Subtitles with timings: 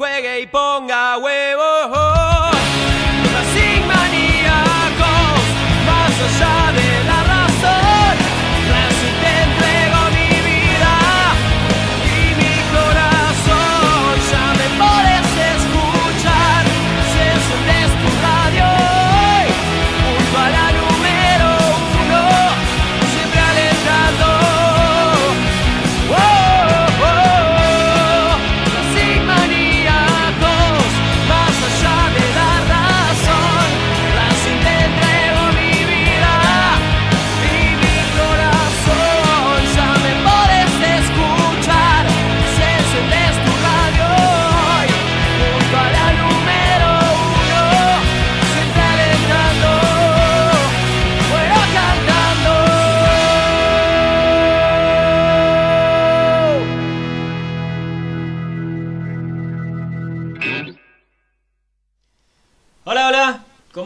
[0.00, 1.99] juegue y ponga huevos.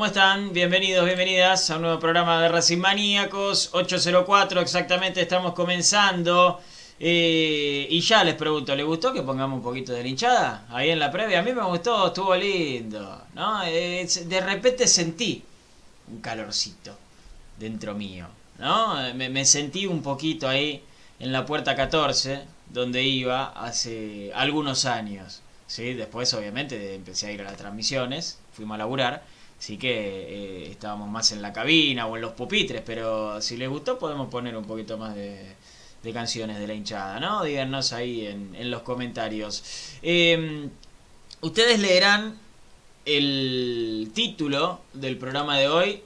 [0.05, 0.53] ¿Cómo están?
[0.53, 3.71] Bienvenidos, bienvenidas a un nuevo programa de Racing Maníacos.
[3.73, 6.61] 804 exactamente estamos comenzando.
[7.01, 10.67] Eh, y ya les pregunto, ¿les gustó que pongamos un poquito de hinchada?
[10.69, 11.39] Ahí en la previa.
[11.39, 13.23] A mí me gustó, estuvo lindo.
[13.33, 13.63] ¿no?
[13.63, 15.43] de repente sentí
[16.13, 16.95] un calorcito
[17.59, 18.27] dentro mío.
[18.59, 18.97] ¿no?
[19.15, 20.85] Me, me sentí un poquito ahí
[21.19, 25.41] en la puerta 14, donde iba hace algunos años.
[25.67, 25.95] ¿sí?
[25.95, 29.34] Después, obviamente, empecé a ir a las transmisiones, fuimos a laburar
[29.65, 33.67] Así que eh, estábamos más en la cabina o en los pupitres, pero si les
[33.67, 35.57] gustó podemos poner un poquito más de,
[36.13, 37.43] canciones de la hinchada, ¿no?
[37.43, 39.65] Díganos ahí en, los comentarios.
[40.03, 40.69] Em,
[41.41, 42.39] ustedes leerán
[43.07, 46.03] el título del programa de hoy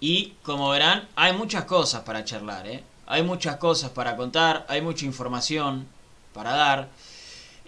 [0.00, 2.82] y como verán hay muchas cosas para charlar, ¿eh?
[3.06, 5.86] Hay muchas cosas para contar, hay mucha información
[6.34, 6.88] para dar.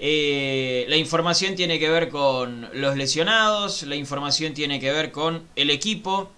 [0.02, 5.46] Eh, la información tiene que ver con los lesionados, la información tiene que ver con
[5.56, 6.30] el equipo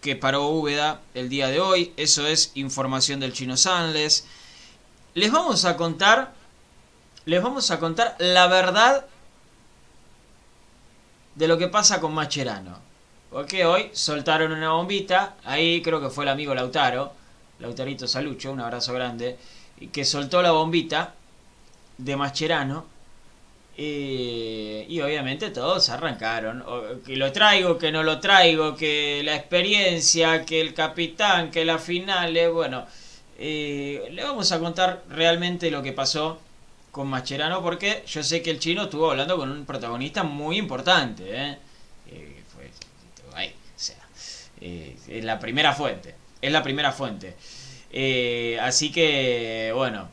[0.00, 4.26] que paró Úbeda el día de hoy, eso es información del Chino Sanles.
[5.12, 6.32] Les vamos a contar,
[7.26, 9.04] les vamos a contar la verdad
[11.34, 12.78] de lo que pasa con Macherano.
[13.28, 17.12] Porque hoy soltaron una bombita, ahí creo que fue el amigo Lautaro,
[17.58, 19.36] Lautarito Salucho, un abrazo grande,
[19.92, 21.16] que soltó la bombita
[21.98, 22.99] de Macherano
[23.82, 26.64] y obviamente todos arrancaron.
[27.04, 31.78] que lo traigo, que no lo traigo, que la experiencia, que el capitán, que la
[31.78, 32.36] final.
[32.36, 32.86] Eh, bueno,
[33.38, 36.40] eh, le vamos a contar realmente lo que pasó
[36.90, 41.24] con Macherano porque yo sé que el chino estuvo hablando con un protagonista muy importante.
[41.28, 41.58] ¿eh?
[42.52, 42.70] fue,
[43.34, 43.96] ahí, o sea,
[44.60, 46.14] es la primera fuente.
[46.42, 47.36] Es la primera fuente.
[48.60, 50.08] así que, bueno,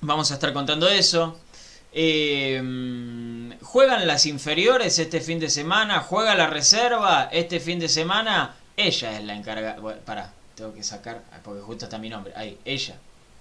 [0.00, 1.38] vamos a estar contando eso.
[1.98, 2.62] Eh,
[3.62, 8.54] juegan las inferiores este fin de semana, juega la reserva este fin de semana.
[8.76, 9.80] Ella es la encargada.
[9.80, 10.00] Bueno,
[10.54, 12.34] tengo que sacar, porque justo está mi nombre.
[12.36, 12.96] Ahí, ella.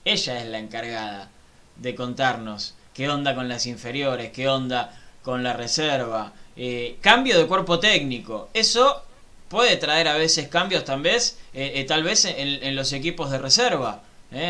[0.06, 1.30] Ella es la encargada
[1.76, 6.32] de contarnos qué onda con las inferiores, qué onda con la reserva.
[6.56, 8.48] Eh, cambio de cuerpo técnico.
[8.54, 9.04] Eso
[9.50, 13.32] puede traer a veces cambios tal vez, eh, eh, tal vez en, en, los equipos
[13.32, 14.02] de reserva.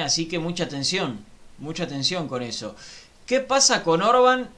[0.04, 1.25] Así que mucha atención,
[1.57, 2.75] mucha atención con eso.
[3.25, 4.50] ¿Qué pasa con Orban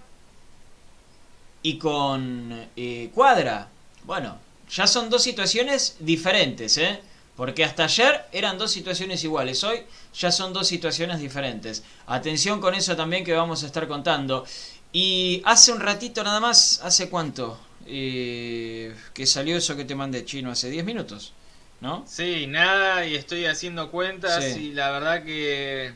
[1.63, 3.69] y con eh, Cuadra?
[4.03, 4.37] Bueno,
[4.69, 6.99] ya son dos situaciones diferentes, ¿eh?
[7.37, 9.83] Porque hasta ayer eran dos situaciones iguales, hoy
[10.13, 11.83] ya son dos situaciones diferentes.
[12.07, 14.43] Atención con eso también que vamos a estar contando.
[14.91, 17.59] Y hace un ratito nada más, ¿hace cuánto?
[17.85, 21.31] Eh, que salió eso que te mandé chino hace 10 minutos,
[21.79, 22.03] ¿no?
[22.07, 25.93] Sí, nada, y estoy haciendo cuentas y la verdad que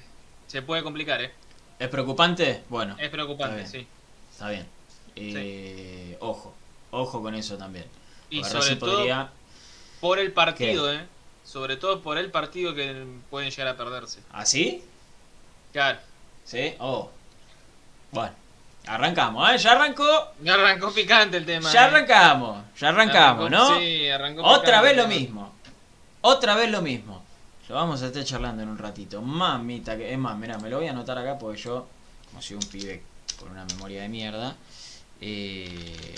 [0.48, 1.32] se puede complicar, ¿eh?
[1.82, 2.62] ¿Es preocupante?
[2.70, 2.96] Bueno.
[3.00, 3.88] Es preocupante, sí.
[4.32, 4.68] Está bien.
[5.16, 6.54] Eh, ojo,
[6.92, 7.86] ojo con eso también.
[8.30, 9.30] Y sobre todo
[10.00, 11.08] por el partido, ¿eh?
[11.44, 14.20] Sobre todo por el partido que pueden llegar a perderse.
[14.32, 14.84] ¿Ah, sí?
[15.74, 15.98] Claro.
[16.46, 16.76] ¿Sí?
[16.78, 17.10] Oh.
[18.12, 18.36] Bueno.
[18.86, 19.58] Arrancamos, ¿eh?
[19.58, 20.34] Ya arrancó.
[20.44, 21.72] Ya arrancó picante el tema.
[21.72, 21.86] Ya ¿eh?
[21.86, 23.80] arrancamos, ya arrancamos, ¿no?
[23.80, 25.52] Sí, arrancó Otra vez lo mismo.
[26.22, 27.21] Otra vez lo mismo.
[27.72, 29.22] Lo vamos a estar charlando en un ratito.
[29.22, 31.88] Mamita, que es más, mira, me lo voy a anotar acá porque yo,
[32.28, 33.02] como soy un pibe
[33.40, 34.58] con una memoria de mierda,
[35.22, 36.14] eh,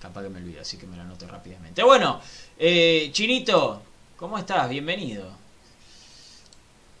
[0.00, 1.84] capaz que me olvido, así que me lo anoto rápidamente.
[1.84, 2.20] Bueno,
[2.58, 3.80] eh, Chinito,
[4.16, 4.68] ¿cómo estás?
[4.68, 5.30] Bienvenido.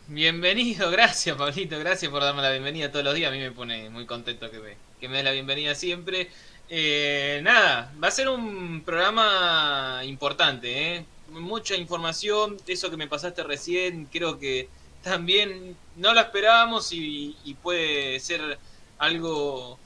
[0.06, 3.32] Bienvenido, gracias Pablito, gracias por darme la bienvenida todos los días.
[3.32, 6.30] A mí me pone muy contento que me, que me des la bienvenida siempre.
[6.68, 11.04] Eh, nada, va a ser un programa importante, ¿eh?
[11.28, 14.68] Mucha información, eso que me pasaste recién, creo que
[15.02, 18.58] también no lo esperábamos y, puede ser
[18.98, 19.78] algo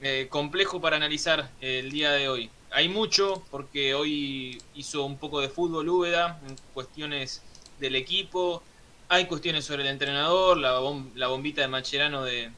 [0.00, 2.50] eh, complejo para analizar el día de hoy.
[2.70, 6.40] Hay mucho, porque hoy hizo un poco de fútbol Úbeda,
[6.74, 7.42] cuestiones
[7.78, 8.62] del equipo,
[9.08, 10.80] hay cuestiones sobre el entrenador, la,
[11.14, 12.50] la bombita de Macherano de,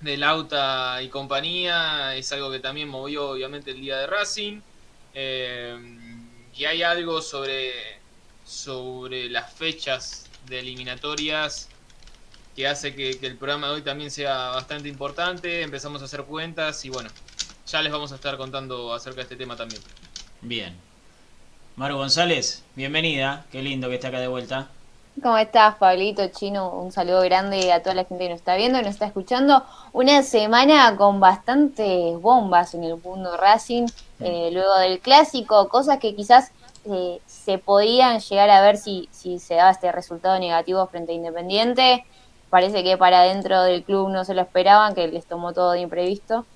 [0.00, 4.60] de Lauta y compañía, es algo que también movió obviamente el día de Racing.
[5.14, 5.76] Eh,
[6.56, 7.72] y hay algo sobre,
[8.44, 11.68] sobre las fechas de eliminatorias
[12.56, 15.62] que hace que, el programa de hoy también sea bastante importante.
[15.62, 17.10] Empezamos a hacer cuentas y bueno,
[17.66, 19.82] ya les vamos a estar contando acerca de este tema también.
[20.42, 20.76] Bien.
[21.76, 23.46] Maru González, bienvenida.
[23.52, 24.68] Qué lindo que esté acá de vuelta.
[25.22, 26.70] ¿Cómo estás, Pablito Chino?
[26.70, 29.64] Un saludo grande a toda la gente que nos está viendo, y nos está escuchando.
[29.92, 34.24] Una semana con bastantes bombas en el mundo Racing, mm.
[34.24, 36.52] eh, luego del clásico, cosas que quizás
[36.86, 41.16] eh, se podían llegar a ver si, si se daba este resultado negativo frente a
[41.16, 42.06] Independiente.
[42.48, 45.80] Parece que para dentro del club no se lo esperaban, que les tomó todo de
[45.80, 46.46] imprevisto.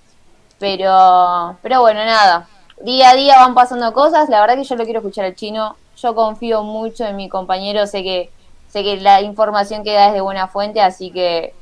[0.59, 2.49] Pero, pero bueno, nada,
[2.81, 4.29] día a día van pasando cosas.
[4.31, 5.77] La verdad que yo lo quiero escuchar al chino.
[5.97, 7.87] Yo confío mucho en mi compañero.
[7.87, 8.31] Sé que,
[8.75, 11.55] sé que la información que da es de buena fuente, así que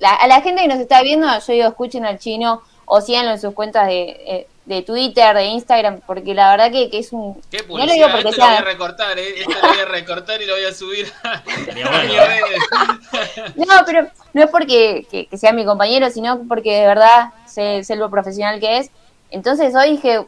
[0.00, 3.38] a la gente que nos está viendo, yo digo, escuchen al chino o síganlo en
[3.38, 7.38] sus cuentas de, eh, de Twitter, de Instagram, porque la verdad que, que es un...
[7.50, 9.40] ¿Qué no lo digo porque Esto lo voy a recortar, ¿eh?
[9.40, 13.56] Esto lo voy a recortar y lo voy a subir a, mis redes.
[13.56, 17.96] No, pero no es porque que, sea mi compañero, sino porque de verdad sé, sé,
[17.96, 18.90] lo profesional que es.
[19.30, 20.24] Entonces hoy dije,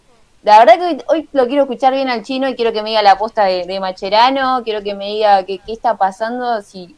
[0.46, 3.02] la verdad que hoy, lo quiero escuchar bien al chino y quiero que me diga
[3.02, 6.96] la aposta de, Macherano, quiero que me diga qué está pasando, si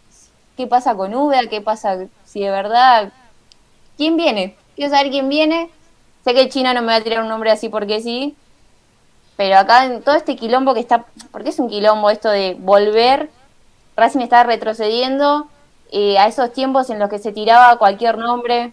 [0.57, 3.13] qué pasa con Uber, qué pasa, si de verdad...
[3.97, 4.55] ¿Quién viene?
[4.77, 5.71] Quiero saber quién viene
[6.25, 8.37] Sé que el chino no me va a tirar un nombre así porque sí,
[9.37, 13.31] pero acá en todo este quilombo que está, porque es un quilombo esto de volver,
[13.97, 15.49] Racing está retrocediendo
[15.91, 18.73] eh, a esos tiempos en los que se tiraba cualquier nombre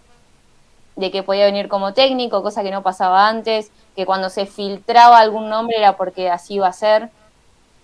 [0.96, 5.18] de que podía venir como técnico, cosa que no pasaba antes, que cuando se filtraba
[5.18, 7.10] algún nombre era porque así iba a ser,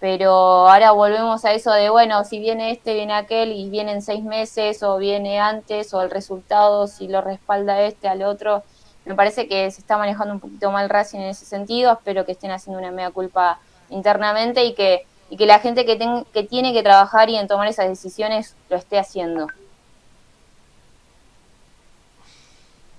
[0.01, 0.33] pero
[0.69, 4.25] ahora volvemos a eso de, bueno, si viene este, viene aquel y viene en seis
[4.25, 8.65] meses o viene antes o el resultado, si lo respalda este al otro,
[9.05, 12.33] me parece que se está manejando un poquito mal Racing en ese sentido, espero que
[12.33, 16.73] estén haciendo una media culpa internamente y que, y que la gente que, que tiene
[16.73, 19.49] que trabajar y en tomar esas decisiones lo esté haciendo.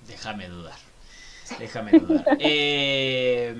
[0.06, 0.78] Déjame dudar.
[1.58, 2.24] Déjame dudar.
[2.40, 3.54] Eh,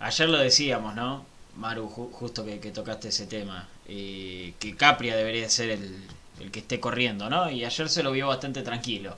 [0.00, 1.24] ayer lo decíamos, ¿no?
[1.56, 3.68] Maru, justo que, tocaste ese tema.
[3.86, 6.04] Eh, que Capria debería ser el,
[6.40, 7.50] el que esté corriendo, ¿no?
[7.50, 9.16] Y ayer se lo vio bastante tranquilo.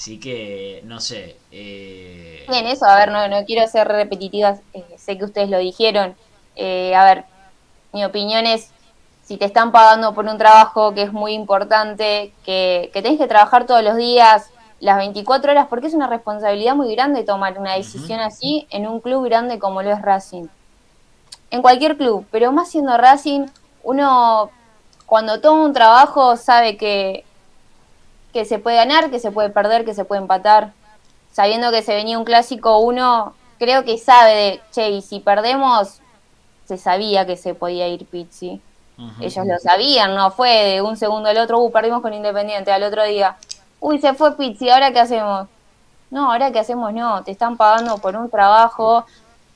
[0.00, 1.36] Así que, no sé.
[1.52, 2.46] Eh...
[2.48, 6.16] Bien, eso, a ver, no, no quiero ser repetitiva, eh, sé que ustedes lo dijeron.
[6.56, 7.24] Eh, a ver,
[7.92, 8.70] mi opinión es,
[9.24, 13.26] si te están pagando por un trabajo que es muy importante, que, que tenés que
[13.26, 14.50] trabajar todos los días,
[14.80, 19.00] las 24 horas, porque es una responsabilidad muy grande tomar una decisión así en un
[19.00, 20.46] club grande como lo es Racing.
[21.50, 23.46] En cualquier club, pero más siendo Racing,
[23.82, 24.50] uno
[25.06, 27.24] cuando toma un trabajo sabe que
[28.32, 30.72] que se puede ganar, que se puede perder, que se puede empatar.
[31.32, 36.00] Sabiendo que se venía un clásico, uno creo que sabe de, che, y si perdemos,
[36.64, 38.60] se sabía que se podía ir Pizzi.
[39.20, 42.82] Ellos lo sabían, no fue de un segundo al otro, uh, perdimos con Independiente, al
[42.82, 43.38] otro día,
[43.80, 45.48] uy, se fue Pizzi, ¿ahora qué hacemos?
[46.10, 49.06] No, ahora qué hacemos, no, te están pagando por un trabajo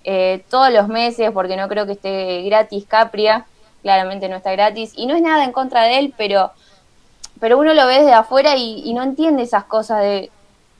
[0.04, 3.46] eh, todos los meses, porque no creo que esté gratis Capria,
[3.82, 6.52] claramente no está gratis, y no es nada en contra de él, pero
[7.40, 10.30] pero uno lo ve desde afuera y, no entiende esas cosas de,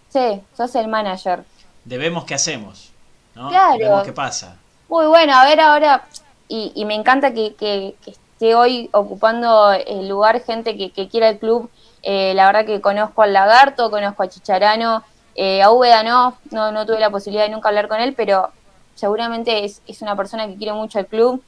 [0.09, 1.45] sí, sos el manager.
[1.85, 2.91] Debemos qué hacemos,
[3.35, 3.51] ¿no?
[3.51, 4.03] Claro.
[4.03, 4.57] qué pasa.
[4.89, 6.05] Muy bueno, a ver ahora,
[6.49, 11.69] y, me encanta que, esté hoy ocupando el lugar gente que, quiera el club.
[12.05, 15.03] Eh, la verdad que conozco al Lagarto, conozco a Chicharano,
[15.35, 18.51] eh, a Úbeda no, no, tuve la posibilidad de nunca hablar con él, pero
[18.95, 21.43] seguramente es, una persona que quiere mucho el club.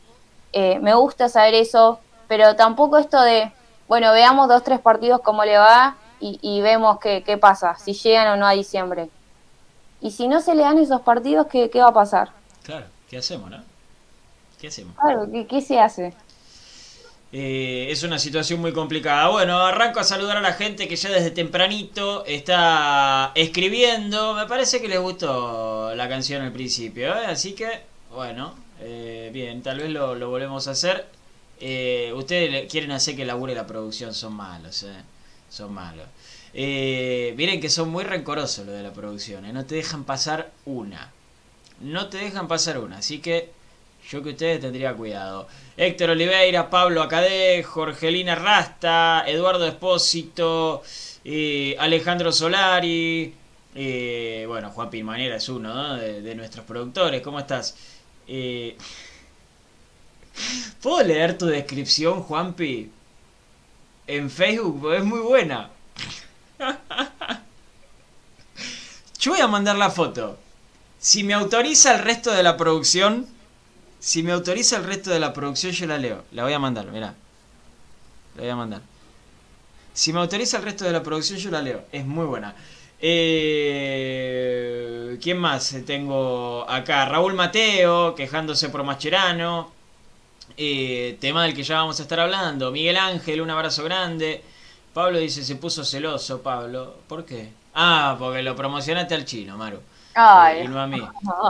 [0.52, 3.52] Eh, me gusta saber eso, pero tampoco esto de,
[3.86, 8.28] bueno, veamos dos, tres partidos cómo le va y, vemos qué, qué, pasa, si llegan
[8.28, 9.10] o no a diciembre.
[10.00, 12.30] Y si no se le dan esos partidos, ¿qué, qué va a pasar?
[12.62, 13.62] Claro, ¿qué hacemos, no?
[14.58, 14.96] ¿Qué hacemos?
[14.96, 16.14] Claro, ¿qué, se hace?
[17.38, 19.28] Eh, es una situación muy complicada.
[19.28, 24.32] Bueno, arranco a saludar a la gente que ya desde tempranito está escribiendo.
[24.32, 27.26] Me parece que les gustó la canción al principio, ¿eh?
[27.26, 31.08] así que, bueno, eh, bien, tal vez lo, volvemos a hacer.
[31.60, 34.86] Eh, ustedes quieren hacer que labure la producción, son malos.
[35.50, 36.06] Son malos.
[36.54, 41.12] Miren que son muy rencorosos lo de la producción, no te dejan pasar una.
[41.80, 43.50] No te dejan pasar una, así que
[44.08, 45.48] yo que ustedes tendría cuidado.
[45.76, 50.82] Héctor Oliveira, Pablo Acadé, Jorgelina Rasta, Eduardo Espósito,
[51.24, 53.34] eh, Alejandro Solari,
[54.46, 57.20] bueno, Juan Pilmanera es uno de, nuestros productores.
[57.20, 57.76] ¿Cómo estás?
[60.82, 62.90] ¿Puedo leer tu descripción, Juanpi?
[64.06, 65.70] En Facebook, es muy buena.
[69.20, 70.38] Yo voy a mandar la foto.
[70.98, 73.26] Si me autoriza el resto de la producción,
[74.06, 76.22] si me autoriza el resto de la producción, yo la leo.
[76.30, 77.12] La voy a mandar, mirá.
[78.36, 78.80] La voy a mandar.
[79.92, 81.82] Si me autoriza el resto de la producción, yo la leo.
[81.90, 82.54] Es muy buena.
[83.00, 83.98] Eh,
[85.20, 87.06] ¿Quién más tengo acá?
[87.06, 89.72] Raúl Mateo, quejándose por Macherano.
[90.56, 92.70] Eh, tema del que ya vamos a estar hablando.
[92.70, 94.40] Miguel Ángel, un abrazo grande.
[94.94, 96.94] Pablo dice, se puso celoso, Pablo.
[97.08, 97.48] ¿Por qué?
[97.74, 99.80] Ah, porque lo promocionaste al chino, Maru.
[100.16, 100.62] Ay.
[100.64, 101.00] y no a mí.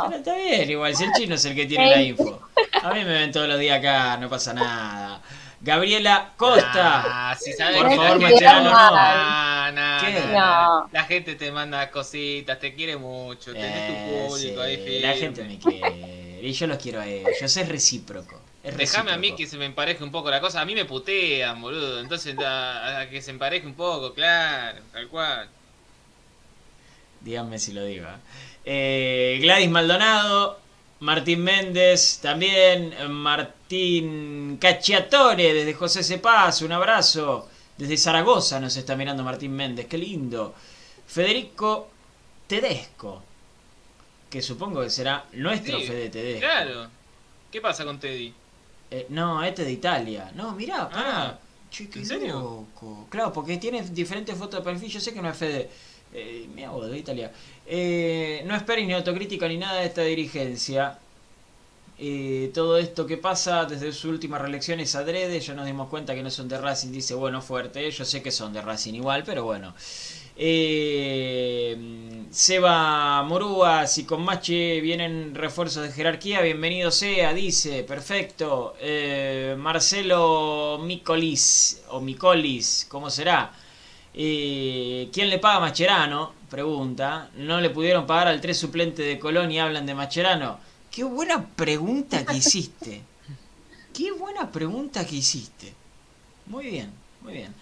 [0.05, 2.41] Pero está bien, igual, si el chino es el que tiene la info.
[2.83, 5.23] A mí me ven todos los días acá, no pasa nada.
[5.61, 7.03] Gabriela Costa.
[7.31, 8.29] Ah, si sabes Por que favor, no.
[8.75, 10.89] Ah, no, No.
[10.93, 15.01] La gente te manda cositas, te quiere mucho, tenés Eh, tu público sí, ahí firme.
[15.01, 16.41] la gente me quiere.
[16.43, 17.29] Y yo los quiero a ellos.
[17.41, 18.41] Es recíproco.
[18.63, 19.37] Es Déjame a mí recíproco.
[19.39, 20.61] que se me empareje un poco la cosa.
[20.61, 22.01] A mí me putean, boludo.
[22.01, 25.49] Entonces, a, a que se empareje un poco, claro, tal cual.
[27.23, 28.07] Díganme si lo digo.
[28.07, 28.11] ¿eh?
[28.69, 30.59] Eh, Gladys Maldonado,
[31.01, 37.49] Martín Méndez, también Martín Cacciatore desde José Cepaz, un abrazo.
[37.79, 40.55] Desde Zaragoza nos está mirando Martín Méndez, qué lindo.
[41.07, 41.89] Federico
[42.47, 43.23] Tedesco,
[44.31, 46.41] que supongo que será nuestro Sí, Fede Tedesco.
[46.41, 46.89] Claro.
[47.53, 48.33] ¿Qué pasa con Teddy?
[48.91, 50.31] Eh, no, este de Italia.
[50.35, 51.27] No, mirá, pará.
[51.27, 51.39] Ah,
[51.71, 52.35] Che, qué ¿en serio?
[52.75, 53.07] loco.
[53.11, 54.89] Claro, porque tiene diferentes fotos de perfil.
[54.91, 55.69] Yo sé que no es Fede.
[56.13, 57.33] Eh, mirá vos, de Italia.
[57.67, 60.99] Eh, no esperes ni autocrítica ni nada de esta dirigencia.
[61.99, 66.23] Eh, todo esto que pasa desde sus últimas reelecciones adrede, ya nos dimos cuenta que
[66.23, 69.45] no son de Racing, dice bueno fuerte, yo sé que son de Racing igual, pero
[69.45, 69.75] bueno.
[72.31, 78.75] Seba Morúa, si con Mache vienen refuerzos de jerarquía, bienvenido sea, dice, perfecto.
[79.57, 83.53] Marcelo Micolis, o Micolis, ¿cómo será?
[84.17, 86.33] ¿Quién le paga a Macherano?
[86.49, 87.31] Pregunta.
[87.37, 90.59] ¿No le pudieron pagar al tres suplente de Colón y hablan de Macherano?
[90.91, 93.03] Qué buena pregunta que hiciste.
[93.93, 95.75] Qué buena pregunta que hiciste.
[96.47, 97.55] Muy bien, muy bien.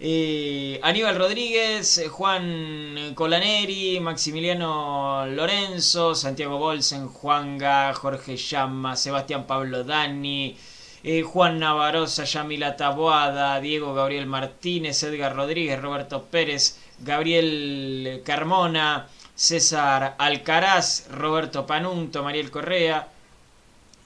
[0.00, 9.84] Eh, Aníbal Rodríguez, Juan Colaneri, Maximiliano Lorenzo, Santiago Bolsen, Juan Ga, Jorge Llama, Sebastián Pablo
[9.84, 10.56] Dani,
[11.02, 20.16] eh, Juan Navarosa, Yamila Taboada, Diego Gabriel Martínez, Edgar Rodríguez, Roberto Pérez, Gabriel Carmona, César
[20.18, 23.08] Alcaraz, Roberto Panunto, Mariel Correa.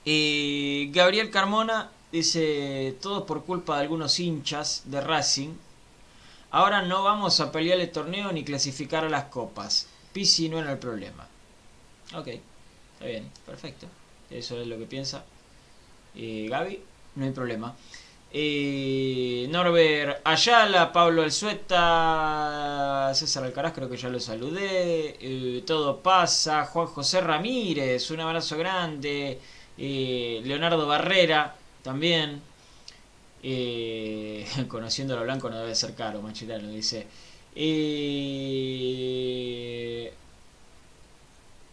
[0.05, 5.53] Eh, Gabriel Carmona dice, todo por culpa de algunos hinchas de Racing.
[6.51, 9.87] Ahora no vamos a pelear el torneo ni clasificar a las copas.
[10.13, 11.27] Pisi no era el problema.
[12.15, 13.87] Ok, está bien, perfecto.
[14.29, 15.25] Eso es lo que piensa.
[16.15, 16.79] Eh, Gaby,
[17.15, 17.75] no hay problema.
[18.37, 25.15] Eh, Norbert Ayala, Pablo Alzueta, César Alcaraz, creo que ya lo saludé.
[25.21, 26.65] Eh, todo pasa.
[26.65, 29.39] Juan José Ramírez, un abrazo grande.
[29.77, 32.41] Eh, Leonardo Barrera, también.
[33.43, 37.07] Eh, conociendo a lo blanco no debe ser caro, Machirano, dice.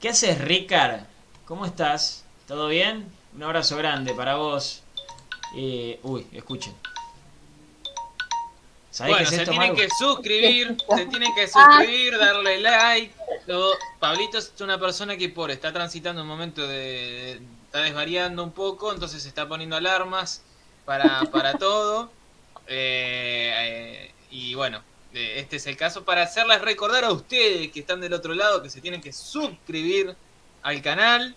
[0.01, 1.01] ¿Qué haces, Ricard?
[1.45, 2.25] ¿Cómo estás?
[2.47, 3.07] ¿Todo bien?
[3.35, 4.83] Un abrazo grande para vos.
[5.57, 6.75] Eh, uy, escuchen.
[8.90, 9.81] ¿Sabés Bueno, es se esto, tienen Maru?
[9.81, 13.14] que suscribir, se tienen que suscribir, darle like.
[13.99, 17.40] Pablito es una persona que por está transitando un momento de
[17.73, 20.42] está desvariando un poco, entonces se está poniendo alarmas
[20.85, 22.11] para, para todo.
[22.66, 24.83] Eh, eh, y bueno,
[25.14, 28.62] eh, este es el caso para hacerles recordar a ustedes que están del otro lado
[28.62, 30.14] que se tienen que suscribir
[30.62, 31.35] al canal.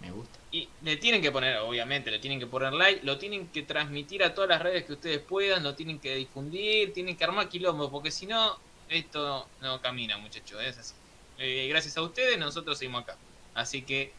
[0.00, 0.31] Me gusta.
[0.54, 4.22] Y le tienen que poner, obviamente, le tienen que poner like, lo tienen que transmitir
[4.22, 7.90] a todas las redes que ustedes puedan, lo tienen que difundir, tienen que armar quilombo,
[7.90, 8.58] porque si no,
[8.90, 10.94] esto no camina, muchachos, es así.
[11.38, 13.16] Eh, gracias a ustedes, nosotros seguimos acá.
[13.54, 14.12] Así que,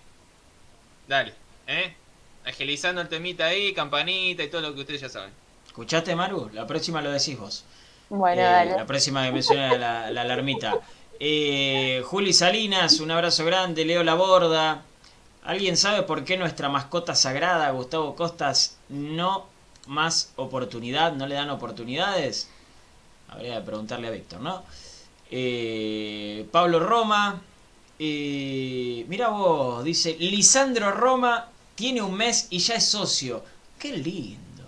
[1.08, 1.34] dale,
[1.67, 1.93] ¿eh?
[2.46, 5.32] Agilizando el temita ahí, campanita y todo lo que ustedes ya saben.
[5.67, 6.50] ¿Escuchaste, Maru?
[6.52, 7.63] La próxima lo decís vos.
[8.10, 8.72] Bueno, Eh, dale.
[8.72, 10.80] La próxima que me suena la, la alarmita.
[11.19, 13.86] Eh, Juli Salinas, un abrazo grande.
[13.86, 14.84] Leo Laborda.
[15.43, 19.45] ¿Alguien sabe por qué nuestra mascota sagrada, Gustavo Costas, no
[19.88, 21.13] más oportunidad?
[21.13, 22.47] ¿No le dan oportunidades?
[23.27, 24.63] Habría que preguntarle a Víctor, ¿no?
[25.29, 27.41] Eh, Pablo Roma.
[27.99, 33.43] Eh, mira vos, dice Lisandro Roma tiene un mes y ya es socio.
[33.77, 34.63] Qué lindo.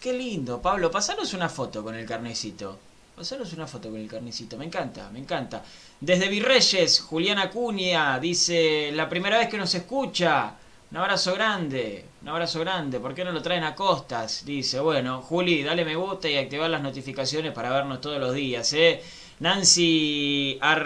[0.00, 0.90] Qué lindo, Pablo.
[0.90, 2.78] Pasanos una foto con el carnecito.
[3.16, 4.56] Pasanos una foto con el carnecito.
[4.56, 5.62] Me encanta, me encanta.
[6.00, 10.56] Desde Virreyes, Juliana Cuña dice: La primera vez que nos escucha.
[10.90, 13.00] Un abrazo grande, un abrazo grande.
[13.00, 14.44] ¿Por qué no lo traen a costas?
[14.44, 18.72] Dice: Bueno, Juli, dale me gusta y activar las notificaciones para vernos todos los días,
[18.72, 19.00] ¿eh?
[19.40, 20.82] Nancy Ar...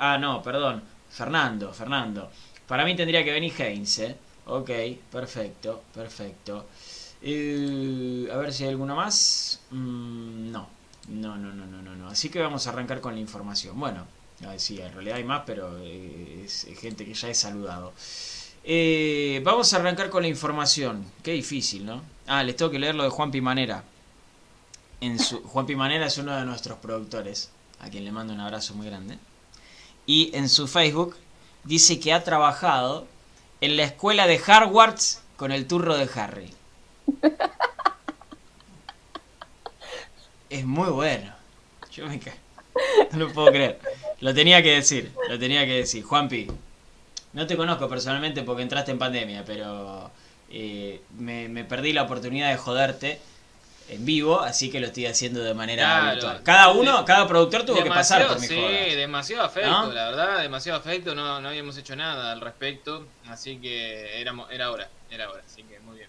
[0.00, 0.82] Ah, no, perdón.
[1.10, 2.30] Fernando, Fernando.
[2.66, 4.16] Para mí tendría que venir Heinz, ¿eh?
[4.46, 4.70] Ok,
[5.10, 6.66] perfecto, perfecto.
[7.22, 9.60] Eh, a ver si hay alguno más.
[9.70, 10.68] Mm, no,
[11.08, 12.08] no, no, no, no, no, no.
[12.08, 13.78] Así que vamos a arrancar con la información.
[13.78, 14.06] Bueno,
[14.56, 17.92] sí, en realidad hay más, pero eh, es gente que ya he saludado.
[18.64, 21.04] Eh, vamos a arrancar con la información.
[21.22, 22.02] Qué difícil, ¿no?
[22.26, 23.84] Ah, les tengo que leer lo de Juan Pimanera.
[25.00, 28.74] En su, Juan Pimanera es uno de nuestros productores, a quien le mando un abrazo
[28.74, 29.18] muy grande.
[30.06, 31.16] Y en su Facebook
[31.64, 33.06] dice que ha trabajado
[33.60, 36.54] en la escuela de Hogwarts con el turro de Harry.
[40.52, 41.32] es muy bueno.
[41.90, 42.36] Yo me cago.
[43.12, 43.78] No lo puedo creer.
[44.20, 46.02] Lo tenía que decir, lo tenía que decir.
[46.04, 46.48] Juanpi,
[47.32, 50.10] no te conozco personalmente porque entraste en pandemia, pero
[50.50, 53.20] eh, me, perdí la oportunidad de joderte
[53.88, 56.42] en vivo, así que lo estoy haciendo de manera habitual.
[56.42, 60.78] Cada uno, cada productor tuvo que pasar por mi Sí, demasiado afecto, la verdad, demasiado
[60.78, 65.42] afecto, no, no habíamos hecho nada al respecto, así que era, era hora, era hora,
[65.44, 66.08] así que muy bien.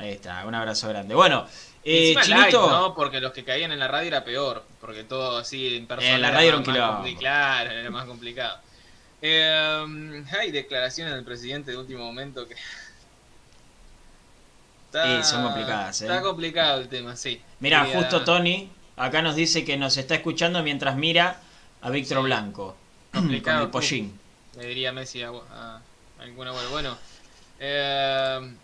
[0.00, 1.14] Ahí está, un abrazo grande.
[1.14, 1.46] Bueno,
[1.84, 2.94] eh, Chinito, ¿no?
[2.94, 6.14] Porque los que caían en la radio era peor, porque todo así en persona.
[6.14, 7.04] En la radio era un kilo.
[7.18, 8.58] Claro, era más complicado.
[9.20, 12.54] Eh, hay declaraciones del presidente de último momento que
[14.92, 16.00] sí, son complicadas.
[16.00, 16.06] ¿eh?
[16.06, 17.42] Está complicado el tema, sí.
[17.58, 21.42] Mira, justo Tony acá nos dice que nos está escuchando mientras mira
[21.82, 22.74] a Víctor Blanco.
[23.12, 23.58] Complicado.
[23.58, 24.18] Con el pollín.
[24.56, 25.82] Le diría Messi a, a,
[26.20, 26.96] alguna Bueno,
[27.58, 28.54] eh,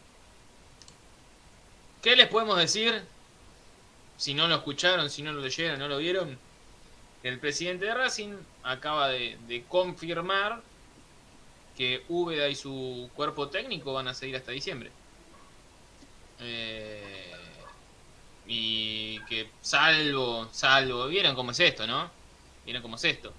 [2.02, 3.02] ¿qué les podemos decir?
[4.16, 6.38] Si no lo escucharon, si no lo leyeron, no lo vieron.
[7.22, 10.62] El presidente de Racing acaba de, de confirmar
[11.76, 14.90] que Úbeda y su cuerpo técnico van a seguir hasta diciembre.
[16.40, 17.32] Eh,
[18.46, 22.10] y que salvo, salvo, vieron cómo es esto, ¿no?
[22.64, 23.32] Vieron cómo es esto.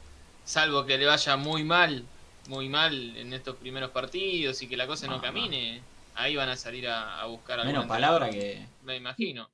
[0.46, 2.06] Salvo que le vaya muy mal,
[2.48, 5.82] muy mal en estos primeros partidos y que la cosa no, camine,
[6.18, 8.68] ahí van a salir a, buscar Menos palabra que...
[8.84, 9.50] Me imagino.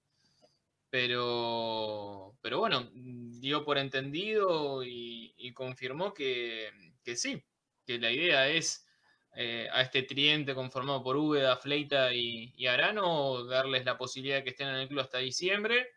[0.90, 6.72] Pero, pero bueno, dio por entendido y, confirmó que,
[7.04, 7.44] que sí,
[7.86, 8.88] que la idea es
[9.36, 14.52] eh, a este tridente conformado por Úbeda, Fleita y, Arano, darles la posibilidad de que
[14.52, 15.88] estén en el club hasta diciembre.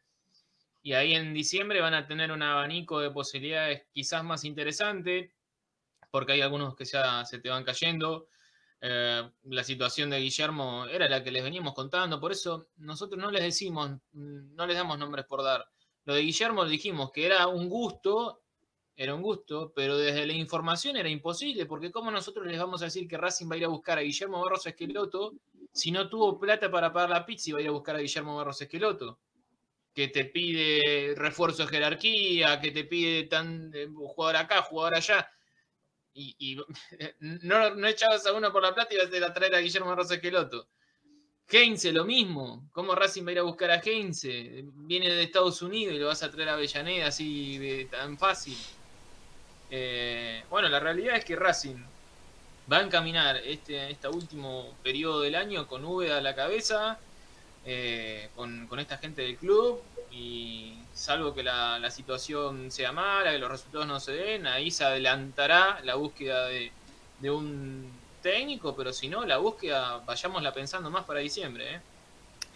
[0.82, 5.32] Y ahí en diciembre van a tener un abanico de posibilidades quizás más interesante,
[6.10, 8.28] porque hay algunos que ya se te van cayendo.
[8.88, 13.32] Eh, la situación de Guillermo era la que les veníamos contando, por eso nosotros no
[13.32, 15.66] les decimos, no les damos nombres por dar.
[16.04, 18.42] Lo de Guillermo dijimos que era un gusto
[18.96, 22.86] era un gusto, pero desde la información era imposible, porque ¿cómo nosotros les vamos a
[22.86, 25.34] decir que Racing va a ir a buscar a Guillermo Barros Esqueloto
[25.70, 27.98] si no tuvo plata para pagar la pizza y va a ir a buscar a
[27.98, 29.18] Guillermo Barros Esqueloto?
[29.92, 35.28] Que te pide refuerzo de jerarquía, que te pide tan eh, jugador acá, jugador allá.
[36.18, 36.58] Y,
[37.20, 40.66] no, echabas a uno por la plata y vas a traer a Guillermo Barros Esqueloto.
[41.48, 42.68] Heinze, lo mismo.
[42.72, 44.64] ¿Cómo Racing va a ir a buscar a Heinze?
[44.64, 48.56] Viene de Estados Unidos y lo vas a traer a Avellaneda así tan fácil.
[49.70, 51.76] Eh, bueno, la realidad es que Racing
[52.70, 56.98] va a encaminar este, este último periodo del año con V a la cabeza,
[57.64, 59.80] eh, con, esta gente del club,
[60.16, 64.84] y salvo que la, situación sea mala, que los resultados no se den, ahí se
[64.84, 66.72] adelantará la búsqueda de,
[67.30, 67.90] un
[68.22, 71.76] técnico, pero si no, la búsqueda vayámosla pensando más para diciembre.
[71.76, 71.80] ¿eh?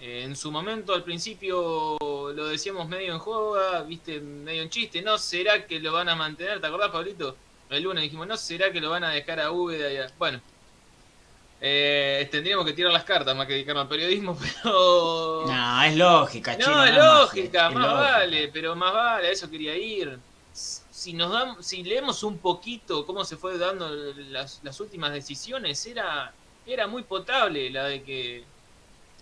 [0.00, 5.02] Eh, en su momento, al principio, lo decíamos medio en joda, viste, medio en chiste.
[5.02, 6.60] ¿No será que lo van a mantener?
[6.60, 7.36] ¿Te acordás, Pablito?
[7.68, 10.10] El lunes dijimos, ¿no será que lo van a dejar a Úbeda?
[10.18, 10.40] Bueno,
[11.60, 15.44] eh, tendríamos que tirar las cartas más que dedicarnos al periodismo, pero.
[15.46, 20.18] No, es lógica, No, es lógica, más, vale, pero más vale, a eso quería ir.
[20.52, 25.84] Si nos damos, si leemos un poquito cómo se fue dando las, las últimas decisiones,
[25.86, 26.32] era,
[26.66, 28.44] era muy potable la de que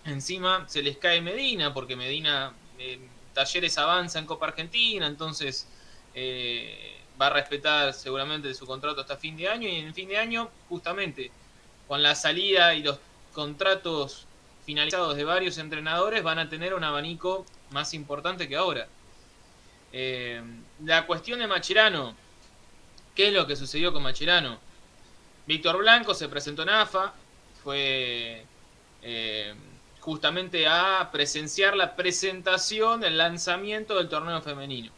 [0.05, 2.99] Encima se les cae Medina, porque Medina eh,
[3.33, 5.67] Talleres avanza en Copa Argentina, entonces
[6.13, 9.67] eh, va a respetar seguramente su contrato hasta fin de año.
[9.67, 11.31] Y en fin de año, justamente,
[11.89, 12.99] con la salida y los
[13.33, 14.25] contratos
[14.65, 18.87] finalizados de varios entrenadores, van a tener un abanico más importante que ahora.
[19.91, 20.41] Eh,
[20.85, 22.15] la cuestión de Macherano,
[23.15, 24.59] ¿qué es lo que sucedió con Macherano?
[25.47, 27.13] Víctor Blanco se presentó en AFA,
[27.63, 28.45] fue
[29.99, 34.91] justamente a presenciar la presentación, el lanzamiento del torneo femenino.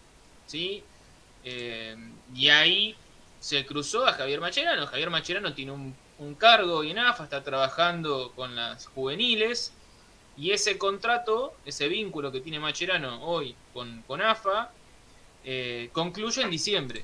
[0.45, 0.83] ¿sí?
[1.43, 1.95] Eh,
[2.35, 2.95] y ahí
[3.39, 4.85] se cruzó a Javier Macherano.
[4.87, 5.95] Javier Macherano tiene un,
[6.35, 9.73] cargo en AFA, está trabajando con las juveniles.
[10.37, 14.71] Y ese contrato, ese vínculo que tiene Macherano hoy con, con AFA,
[15.43, 17.03] eh, concluye en diciembre.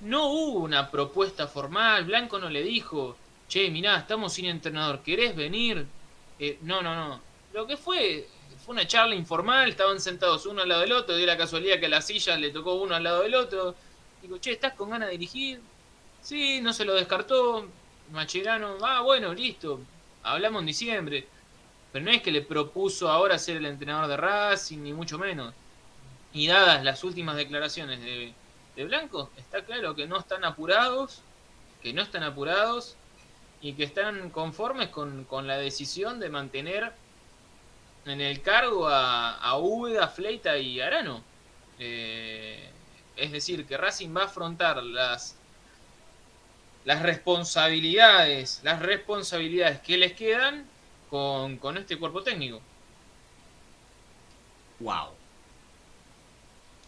[0.00, 3.16] No hubo una propuesta formal, Blanco no le dijo,
[3.48, 5.86] che, mirá, estamos sin entrenador, ¿querés venir?
[6.38, 7.20] Eh, no, no, no.
[7.52, 8.28] Lo que fue
[8.64, 11.86] fue una charla informal, estaban sentados uno al lado del otro, dio la casualidad que
[11.86, 13.74] a la silla le tocó uno al lado del otro.
[14.20, 15.60] Digo, che, ¿estás con ganas de dirigir?
[16.20, 17.66] Sí, no se lo descartó.
[18.10, 19.80] Macherano, ah, bueno, listo.
[20.22, 21.26] Hablamos en diciembre.
[21.92, 25.54] Pero no es que le propuso ahora ser el entrenador de Racing, ni mucho menos.
[26.32, 28.34] Y dadas las últimas declaraciones de,
[28.84, 31.22] Blanco, está claro que no están apurados
[31.82, 32.96] que no están apurados
[33.60, 36.92] y que están conformes con, la decisión de mantener
[38.04, 41.22] en el cargo a, a Fleita y Arano.
[41.78, 42.70] Eh,
[43.16, 45.37] es decir, que Racing va a afrontar las,
[46.88, 50.64] las responsabilidades, las responsabilidades que les quedan
[51.10, 52.62] con, con este cuerpo técnico.
[54.80, 55.08] Wow.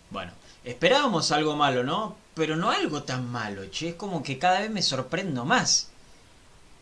[0.08, 0.32] Bueno,
[0.64, 2.16] esperábamos algo malo, ¿no?
[2.32, 3.90] Pero no algo tan malo, che.
[3.90, 5.90] Es como que cada vez me sorprendo más.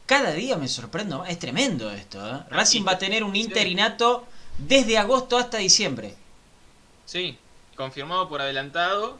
[0.07, 1.31] Cada día me sorprendo más.
[1.31, 2.45] Es tremendo esto, ¿eh?
[2.51, 4.29] Racing va a tener un interinato
[4.59, 6.15] desde agosto hasta diciembre.
[7.05, 7.37] Sí,
[7.75, 9.19] confirmado por adelantado.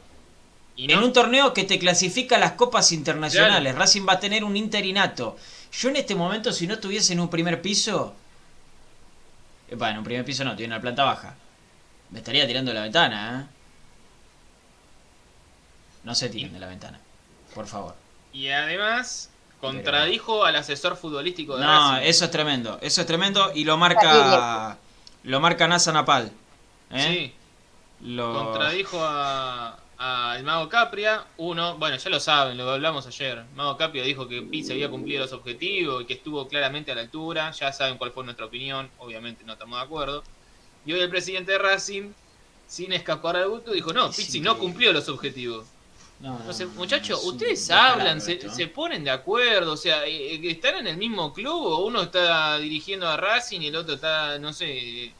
[0.79, 3.75] Y En un torneo que te clasifica las copas internacionales.
[3.75, 5.35] Racing va a tener un interinato.
[5.73, 8.15] Yo en este momento, si no estuviese en un primer piso.
[9.69, 11.35] Bueno, en un primer piso no, tiene una planta baja.
[12.11, 13.55] Me estaría tirando de la ventana, ¿eh?
[16.05, 16.97] No se tiren de la ventana,
[17.53, 17.93] por favor.
[18.31, 23.65] Y además, contradijo al asesor futbolístico de No, eso es tremendo, eso es tremendo y
[23.65, 24.77] lo marca
[25.23, 26.31] lo marca Nasa Napal.
[26.91, 27.33] ¿eh?
[28.01, 28.15] Sí.
[28.15, 31.25] Contradijo a, el Mago Capria.
[31.37, 33.43] Uno, bueno, ya lo saben, lo hablamos ayer.
[33.55, 37.01] Mago Capria dijo que Pizzi había cumplido los objetivos y que estuvo claramente a la
[37.01, 37.51] altura.
[37.51, 38.89] Ya saben cuál fue nuestra opinión.
[38.99, 40.23] Obviamente no estamos de acuerdo.
[40.85, 42.13] Y hoy el presidente de Racing,
[42.67, 45.65] sin escapar al gusto, dijo: No, Pizzi no cumplió los objetivos.
[46.21, 46.37] No,
[46.75, 48.35] muchachos, ustedes hablan, se,
[48.67, 52.57] ponen de acuerdo, o sea, eh, eh, están en el mismo club o uno está
[52.57, 55.13] dirigiendo a Racing y el otro está, no sé,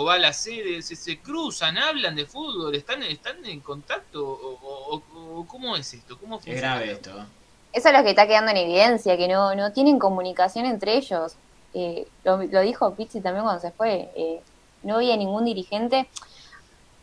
[0.00, 5.44] o va a la sede, se, cruzan, hablan de fútbol, están, están en contacto o,
[5.48, 7.10] cómo es esto, cómo Es grave esto.
[7.72, 11.34] Eso es lo que está quedando en evidencia, que no, no tienen comunicación entre ellos.
[11.74, 14.40] Eh, lo, dijo Pizzi también cuando se fue,
[14.84, 16.08] no había ningún dirigente.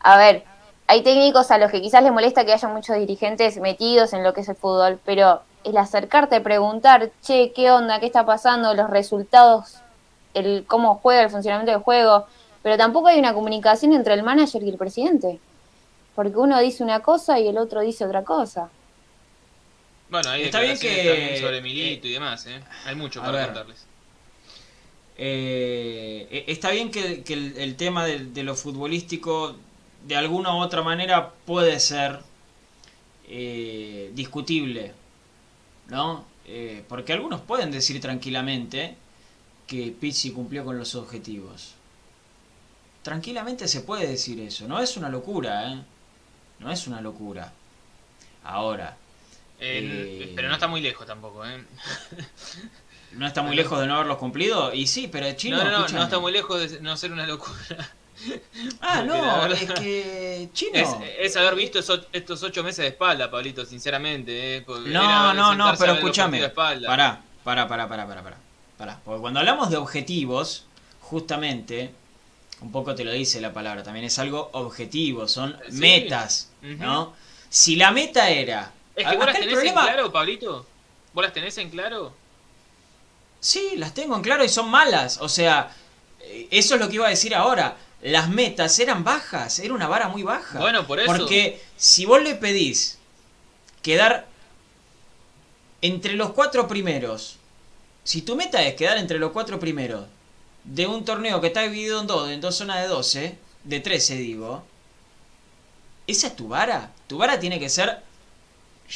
[0.00, 0.44] A ver,
[0.86, 4.32] hay técnicos a los que quizás les molesta que haya muchos dirigentes metidos en lo
[4.32, 8.00] que es el fútbol, pero el acercarte, preguntar, che, ¿qué onda?
[8.00, 8.72] ¿Qué está pasando?
[8.72, 9.80] Los resultados,
[10.32, 12.26] el cómo juega, el funcionamiento del juego,
[12.66, 15.38] pero tampoco hay una comunicación entre el manager y el presidente,
[16.16, 18.68] porque uno dice una cosa y el otro dice otra cosa.
[20.10, 22.60] Bueno, hay está bien que sobre Milito y demás, ¿eh?
[22.84, 23.86] Hay mucho para contarles.
[25.16, 29.54] Eh, está bien que, el, tema de, lo futbolístico
[30.04, 32.18] de alguna u otra manera puede ser
[33.28, 34.92] eh, discutible,
[35.86, 36.24] ¿no?
[36.46, 38.96] Eh, porque algunos pueden decir tranquilamente
[39.68, 41.76] que Pizzi cumplió con los objetivos.
[43.06, 45.80] Tranquilamente se puede decir eso, no es una locura, ¿eh?
[46.58, 47.52] No es una locura.
[48.42, 48.96] Ahora.
[49.60, 51.64] Eh, pero no está muy lejos tampoco, ¿eh?
[53.12, 54.74] ¿No está muy lejos de no haberlos cumplido?
[54.74, 55.58] Y sí, pero chino.
[55.58, 57.54] No, no, no, no está muy lejos de no ser una locura.
[58.80, 60.72] Ah, no, es que chino.
[61.20, 64.56] Es, haber visto estos ocho meses de espalda, Pablito, sinceramente.
[64.56, 66.48] Eh, no, no, no, pero escúchame.
[66.48, 68.36] Pará, pará, pará, pará, pará,
[68.76, 69.00] pará.
[69.04, 70.66] Porque cuando hablamos de objetivos,
[71.00, 71.94] justamente,
[72.60, 77.14] un poco te lo dice la palabra, también es algo objetivo, son metas, ¿no?
[77.48, 78.72] Si la meta era.
[78.94, 80.66] Es que vos las tenés en claro, Pablito.
[81.12, 82.14] ¿Vos las tenés en claro?
[83.40, 85.18] Sí, las tengo en claro y son malas.
[85.20, 85.70] O sea,
[86.20, 89.88] eh, eso es lo que iba a decir ahora las metas eran bajas, era una
[89.88, 90.58] vara muy baja.
[90.58, 91.06] Bueno, por eso.
[91.06, 92.98] Porque si vos le pedís
[93.82, 94.26] quedar
[95.80, 97.36] entre los cuatro primeros,
[98.04, 100.06] si tu meta es quedar entre los cuatro primeros
[100.66, 104.16] de un torneo que está dividido en dos, en dos zonas de 12, de 13
[104.16, 104.64] digo,
[106.06, 106.92] esa es tu vara.
[107.06, 108.00] Tu vara tiene que ser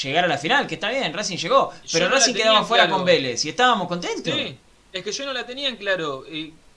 [0.02, 3.44] llegar a la final, que está bien, Racing llegó, pero Racing quedaba fuera con Vélez
[3.44, 4.32] y estábamos contentos.
[4.32, 4.56] Sí,
[4.92, 6.24] es que yo no la tenía en claro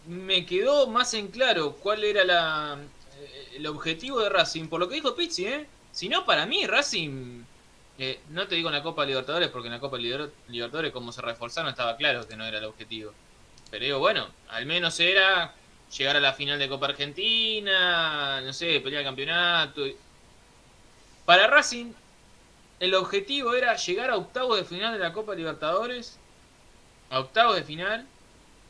[0.08, 2.78] me quedó más en claro cuál era la,
[3.20, 5.68] eh, el objetivo de Racing, por lo que dijo Pizzi, ¿eh?
[5.92, 7.44] Si no, para mí Racing,
[8.00, 11.22] eh, no te digo en la Copa Libertadores, porque en la Copa Libertadores como se
[11.22, 13.14] reforzaron estaba claro que no era el objetivo.
[13.74, 15.52] Pero digo, bueno, al menos era
[15.98, 19.82] llegar a la final de Copa Argentina, no sé, pelear el campeonato.
[21.26, 21.92] Para Racing,
[22.80, 26.20] el objetivo era llegar a octavos de final de la Copa Libertadores,
[27.10, 28.06] a octavos de final,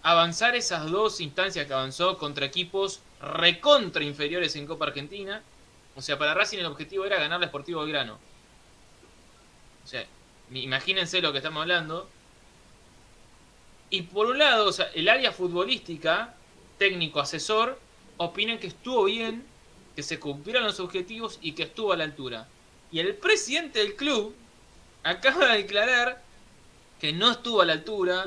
[0.04, 5.44] avanzar esas dos instancias que avanzó contra equipos recontra inferiores en Copa Argentina.
[5.98, 8.20] O sea, para Racing el objetivo era ganar la Sportivo Belgrano.
[9.84, 10.06] O sea,
[10.50, 12.08] imagínense lo que estamos hablando.
[13.94, 16.34] Y por un lado, o sea, el área futbolística,
[16.80, 17.80] técnico, asesor,
[18.18, 19.46] opinan que estuvo bien,
[19.96, 22.48] que se cumplieron los objetivos y que estuvo a la altura.
[22.92, 24.34] Y el presidente del club
[25.04, 26.24] acaba de declarar
[27.00, 28.26] que no estuvo a la altura,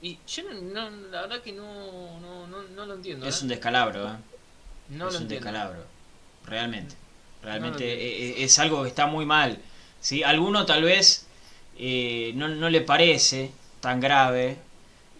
[0.00, 3.26] y yo no, la verdad que no, no, no, lo entiendo.
[3.26, 3.42] Es ¿eh?
[3.42, 4.16] un descalabro, ¿eh?
[4.88, 5.84] No es un descalabro,
[6.46, 6.94] realmente.
[7.42, 9.58] Realmente e, e, es, algo que está muy mal.
[10.00, 10.22] ¿sí?
[10.22, 11.26] Alguno tal vez
[11.78, 14.56] eh, no, no, le parece tan grave,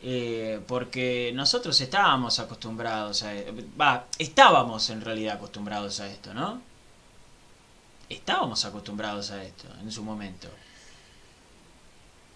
[0.02, 3.32] eh, porque nosotros estábamos acostumbrados a...
[3.80, 6.60] Va, estábamos en realidad acostumbrados a esto, ¿no?
[8.08, 10.48] Estábamos acostumbrados a esto en su momento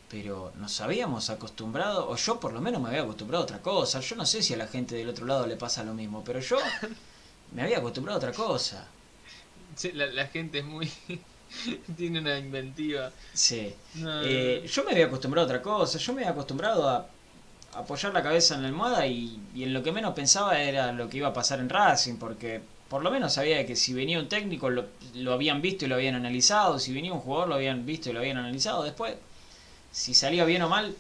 [0.08, 4.00] pero nos habíamos acostumbrado, o yo por lo menos me había acostumbrado a otra cosa.
[4.00, 6.40] Yo no sé si a la gente del otro lado le pasa lo mismo, pero
[6.40, 6.56] yo
[7.52, 8.86] me había acostumbrado a otra cosa.
[9.92, 10.90] la, gente es muy...
[11.96, 13.10] tiene una inventiva.
[13.32, 13.74] Sí.
[14.24, 17.06] Eh, yo me había acostumbrado a otra cosa, yo me había acostumbrado a
[17.74, 21.18] apoyar la cabeza en la almohada y, en lo que menos pensaba era lo que
[21.18, 24.70] iba a pasar en Racing, porque por lo menos sabía que si venía un técnico
[24.70, 28.08] lo, lo habían visto y lo habían analizado, si venía un jugador lo habían visto
[28.08, 29.14] y lo habían analizado, después
[29.90, 30.94] si salía bien o mal,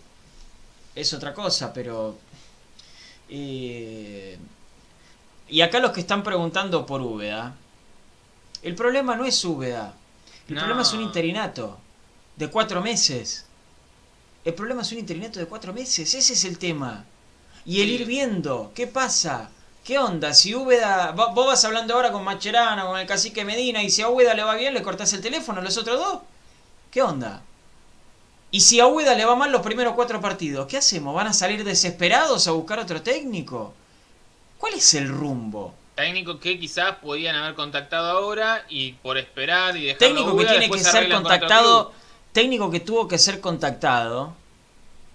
[0.94, 2.18] es otra cosa, pero...
[3.28, 4.38] Eh,
[5.48, 7.54] y acá los que están preguntando por Úbeda,
[8.62, 9.94] el problema no es Úbeda,
[10.48, 11.78] el problema es un interinato
[12.36, 13.44] de cuatro meses.
[14.44, 17.04] El problema es un interinato de cuatro meses, ese es el tema.
[17.64, 19.50] Y el ir viendo, ¿qué pasa?
[19.84, 20.32] ¿Qué onda?
[20.32, 24.08] Si Úbeda, vos vas hablando ahora con Macherano, con el cacique Medina, y si a
[24.08, 26.20] Úbeda le va bien, le cortás el teléfono a los otros dos.
[26.90, 27.42] ¿Qué onda?
[28.50, 31.14] Y si a Ueda le va mal los primeros cuatro partidos, ¿qué hacemos?
[31.14, 33.74] ¿Van a salir desesperados a buscar otro técnico?
[34.58, 35.74] ¿Cuál es el rumbo?
[35.98, 40.70] Técnico que quizás podían haber contactado ahora y por esperar y dejar Técnico que tiene
[40.70, 41.92] que ser contactado,
[42.32, 44.32] técnico que tuvo que ser contactado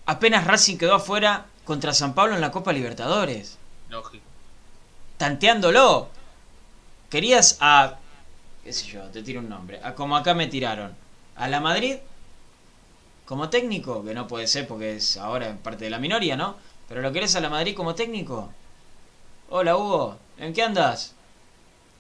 [0.06, 3.58] apenas Racing quedó afuera contra San Pablo en la Copa Libertadores.
[3.88, 4.26] Lógico.
[5.16, 6.10] Tanteándolo.
[7.10, 7.96] Querías a
[8.66, 10.94] qué sé yo, te tiro un nombre, a como acá me tiraron,
[11.38, 11.96] a la Madrid
[13.26, 16.58] como técnico, que no puede ser porque es ahora parte de la minoría, ¿no?
[16.90, 18.52] Pero lo querés a la Madrid como técnico.
[19.50, 21.14] Hola Hugo, ¿en qué andas?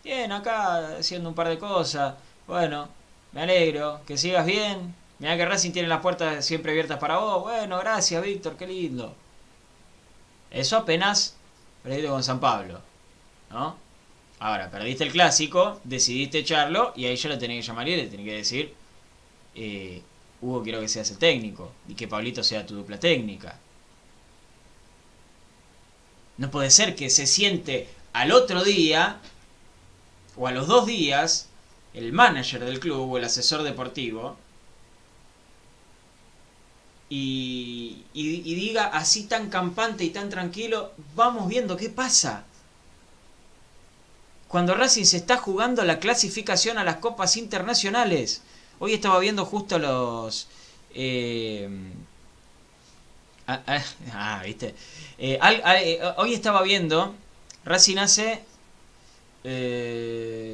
[0.03, 2.15] Bien, acá haciendo un par de cosas.
[2.47, 2.89] Bueno,
[3.31, 4.93] me alegro, que sigas bien.
[5.19, 7.43] Mira que Racing tiene las puertas siempre abiertas para vos.
[7.43, 9.15] Bueno, gracias Víctor, qué lindo.
[10.51, 11.35] Eso apenas
[11.81, 12.81] perdiste con San Pablo,
[13.49, 13.77] ¿no?
[14.39, 18.07] Ahora, perdiste el clásico, decidiste echarlo y ahí ya lo tenés que llamar y le
[18.07, 18.73] tenés que decir,
[19.55, 20.01] eh,
[20.41, 23.57] Hugo, quiero que seas el técnico y que Pablito sea tu dupla técnica.
[26.37, 29.19] No puede ser que se siente al otro día
[30.35, 31.49] o a los dos días
[31.93, 34.37] el manager del club o el asesor deportivo
[37.09, 42.43] y, y, diga así tan campante y tan tranquilo, vamos viendo qué pasa.
[44.47, 48.41] Cuando Racing se está jugando la clasificación a las copas internacionales,
[48.79, 50.47] Hoy estaba viendo justo los...
[50.93, 51.69] Eh,
[53.47, 54.75] ah, viste.
[55.17, 57.15] Eh, eh, hoy estaba viendo,
[57.65, 58.43] Racing hace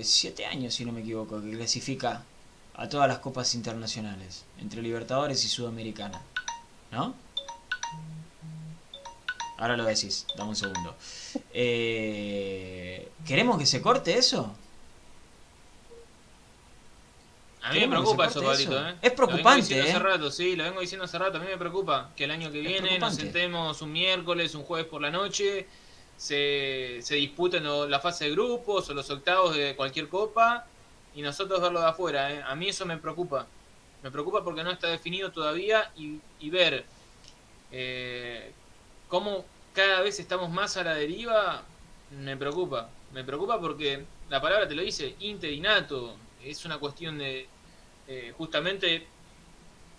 [0.03, 2.23] siete años, si no me equivoco, que clasifica
[2.75, 6.21] a todas las copas internacionales, entre Libertadores y Sudamericana.
[6.91, 7.13] ¿No?
[9.57, 10.95] Ahora lo decís, dame un segundo.
[11.51, 14.55] ¿Queremos que se corte eso?
[17.61, 18.87] A mí me preocupa eso, Pablito.
[18.87, 18.95] ¿eh?
[19.01, 19.69] Es preocupante.
[19.69, 19.91] Lo vengo ¿eh?
[19.91, 21.37] hace rato, sí, lo vengo diciendo hace rato.
[21.37, 24.87] A mí me preocupa que el año que viene nos sentemos un miércoles, un jueves
[24.87, 25.67] por la noche,
[26.19, 30.67] se, se disputen la fase de grupos o los octavos de cualquier copa
[31.15, 32.33] y nosotros verlo de afuera.
[32.33, 32.43] ¿eh?
[32.45, 33.47] A mí eso me preocupa.
[34.03, 36.83] Me preocupa porque no está definido todavía y, y ver
[37.71, 38.51] eh,
[39.07, 41.63] cómo cada vez estamos más a la deriva
[42.11, 42.89] me preocupa.
[43.13, 47.47] Me preocupa porque la palabra te lo dice, interinato es una cuestión de
[48.09, 49.07] eh, justamente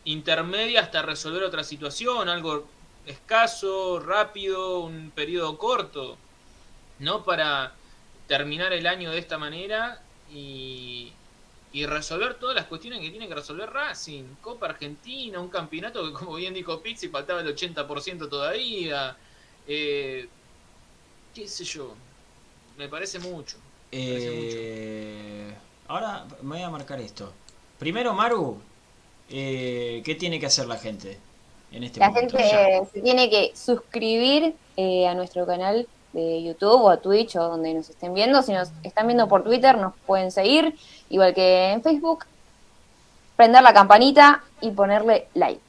[0.04, 2.68] intermedia hasta resolver otra situación, algo
[3.06, 6.16] escaso, rápido, un periodo corto,
[6.98, 7.72] no para
[8.26, 11.12] terminar el año de esta manera y,
[11.86, 16.34] resolver todas las cuestiones que tiene que resolver Racing, Copa Argentina, un campeonato que como
[16.34, 19.16] bien dijo Pizzi faltaba el 80% todavía,
[19.66, 20.28] eh,
[21.34, 21.94] qué sé yo,
[22.76, 23.56] me parece mucho.
[23.92, 24.56] Me parece mucho.
[24.56, 25.54] Eh,
[25.90, 27.32] Ahora me voy a marcar esto.
[27.76, 28.60] Primero, Maru,
[29.28, 31.18] eh, ¿qué tiene que hacer la gente
[31.72, 32.36] en este la momento?
[32.36, 37.36] La gente se tiene que suscribir eh, a nuestro canal de YouTube o a Twitch
[37.36, 38.42] o donde nos estén viendo.
[38.42, 40.76] Si nos están viendo por Twitter, nos pueden seguir,
[41.08, 42.24] igual que en Facebook.
[43.36, 45.60] Prender la campanita y ponerle like.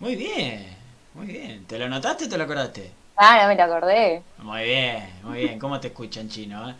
[0.00, 0.76] Muy bien,
[1.14, 1.64] muy bien.
[1.66, 2.90] ¿Te lo notaste o te lo acordaste?
[3.16, 4.22] Ah, no me lo acordé.
[4.38, 5.58] Muy bien, muy bien.
[5.58, 6.70] ¿Cómo te escuchan, chino?
[6.70, 6.74] Eh?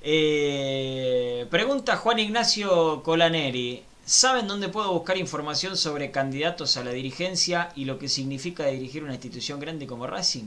[0.00, 3.84] Eh, pregunta Juan Ignacio Colaneri.
[4.08, 9.04] ¿Saben dónde puedo buscar información sobre candidatos a la dirigencia y lo que significa dirigir
[9.04, 10.46] una institución grande como Racing?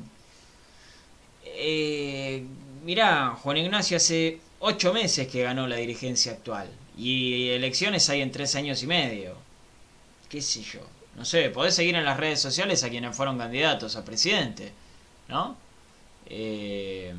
[1.46, 2.44] Eh,
[2.84, 8.32] mirá, Juan Ignacio hace ocho meses que ganó la dirigencia actual y elecciones hay en
[8.32, 9.36] tres años y medio.
[10.28, 10.80] qué sé yo.
[11.16, 14.72] No sé, podés seguir en las redes sociales a quienes fueron candidatos a presidente,
[15.28, 15.56] ¿no?
[16.26, 17.14] Eh,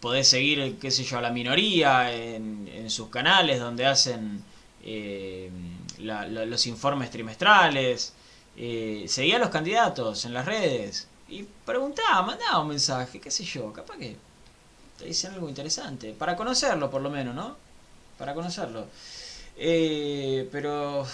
[0.00, 4.44] podés seguir, qué sé yo, a la minoría en, sus canales donde hacen
[4.84, 5.50] eh,
[5.98, 8.12] los informes trimestrales.
[8.56, 13.44] Eh, seguía a los candidatos en las redes y preguntaba, mandaba un mensaje, qué sé
[13.44, 14.16] yo, capaz que
[14.98, 17.56] te dicen algo interesante, para conocerlo por lo menos, ¿no?
[18.18, 18.86] Para conocerlo.
[19.56, 21.06] Eh, pero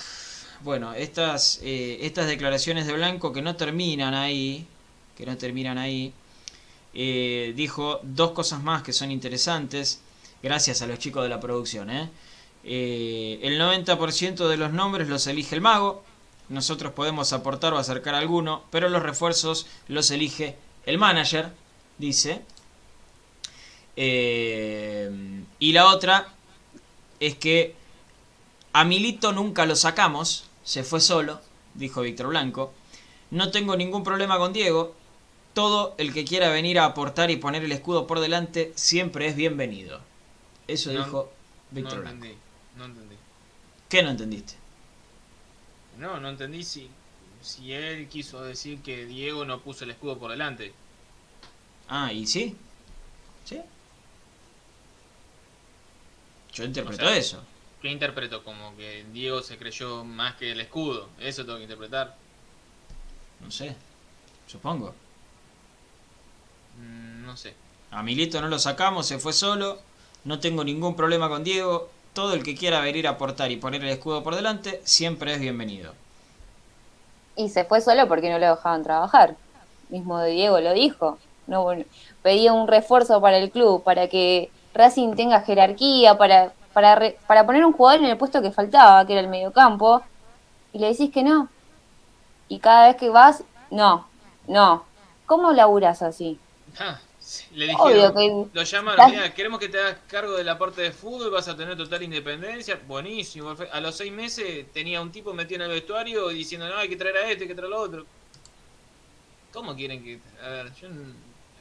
[0.63, 4.67] bueno, estas, estas declaraciones de Blanco que no terminan ahí,
[5.17, 6.13] que no terminan ahí,
[6.93, 10.01] dijo dos cosas más que son interesantes,
[10.43, 11.91] gracias a los chicos de la producción.
[11.91, 12.11] ¿eh?
[12.63, 16.05] El 90% de los nombres los elige el mago,
[16.49, 20.57] nosotros podemos aportar o acercar alguno, pero los refuerzos los elige
[20.87, 21.53] el manager,
[21.99, 22.43] dice.
[23.97, 26.29] y la otra
[27.21, 27.75] es que
[28.73, 31.41] a Milito nunca lo sacamos, se fue solo,
[31.75, 32.73] dijo Víctor Blanco.
[33.31, 34.95] No tengo ningún problema con Diego.
[35.55, 39.37] Todo el que quiera venir a aportar y poner el escudo por delante siempre es
[39.37, 40.01] bienvenido.
[40.69, 41.31] Eso dijo
[41.71, 42.27] Víctor no Blanco.
[43.91, 44.55] ¿Qué no entendiste?
[45.99, 46.89] No, no entendí si,
[47.43, 50.73] si él quiso decir que Diego no puso el escudo por delante.
[51.89, 52.57] Ah, ¿y sí?
[53.45, 53.61] ¿Sí?
[56.55, 57.43] Yo interpreto eso.
[57.83, 58.45] ¿Qué interpreto?
[58.45, 61.09] Como que Diego se creyó más que el escudo.
[61.19, 62.17] ¿Eso tengo que interpretar?
[63.41, 63.75] No sé.
[64.47, 64.95] Supongo.
[66.79, 67.55] Mm, no sé.
[67.91, 69.81] A Milito no lo sacamos, se fue solo.
[70.25, 71.91] No tengo ningún problema con Diego.
[72.13, 75.41] Todo el que quiera venir a aportar y poner el escudo por delante, siempre es
[75.41, 75.95] bienvenido.
[77.37, 79.37] Y se fue solo porque no lo dejaban trabajar.
[79.89, 81.19] Mismo Diego lo dijo.
[81.47, 81.67] No,
[82.23, 87.65] pedía un refuerzo para el club, para que Racing tenga jerarquía, para para, para poner
[87.65, 90.03] un jugador en el puesto que faltaba, que era el mediocampo,
[90.73, 91.49] y le decís que no.
[92.49, 94.07] Y cada vez que vas, no,
[94.47, 94.85] no.
[95.27, 96.39] ¿Cómo laburas así?
[96.79, 96.99] Ah,
[97.55, 101.31] le dijeron, lo llamaron, mira, queremos que te hagas cargo de la parte de fútbol,
[101.31, 103.55] vas a tener total independencia, buenísimo.
[103.73, 106.97] A los seis meses tenía un tipo metido en el vestuario diciendo, no, hay que
[106.97, 108.07] traer a este, hay que traer a otro.
[109.53, 110.21] ¿Cómo quieren que...?
[110.43, 110.89] A ver, yo...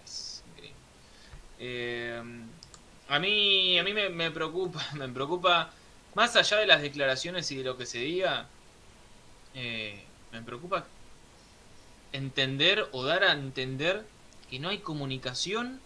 [0.03, 0.75] Es increíble.
[1.59, 2.21] Eh,
[3.09, 5.71] a mí, a mí me, preocupa, me preocupa,
[6.15, 8.47] más allá de las declaraciones y de lo que se diga,
[9.55, 10.85] eh, me preocupa
[12.11, 14.05] entender o dar a entender
[14.49, 15.79] que no hay comunicación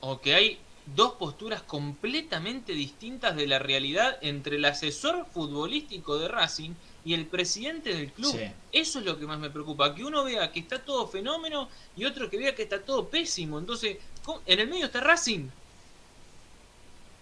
[0.00, 0.58] o que hay
[0.94, 6.70] dos posturas completamente distintas de la realidad entre el asesor futbolístico de Racing
[7.04, 8.38] y el presidente del club.
[8.72, 12.04] Eso es lo que más me preocupa, que uno vea que está todo fenómeno y
[12.04, 13.58] otro que vea que está todo pésimo.
[13.58, 13.98] Entonces,
[14.46, 15.48] en el medio está Racing.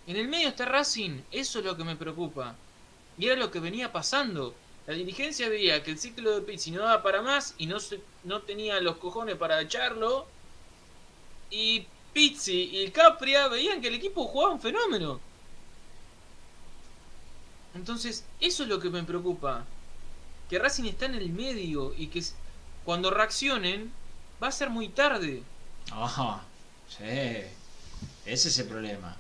[0.07, 2.55] En el medio está Racing, eso es lo que me preocupa.
[3.19, 4.55] Y era lo que venía pasando.
[4.87, 8.01] La dirigencia veía que el ciclo de Pizzi no daba para más y no, se,
[8.23, 10.27] no tenía los cojones para echarlo.
[11.51, 15.21] Y Pizzi y Capria veían que el equipo jugaba un fenómeno.
[17.75, 19.65] Entonces, eso es lo que me preocupa.
[20.49, 22.23] Que Racing está en el medio y que
[22.85, 23.93] cuando reaccionen
[24.43, 25.43] va a ser muy tarde.
[25.93, 26.43] Ajá,
[26.89, 27.05] sí.
[28.25, 29.17] Ese es el problema.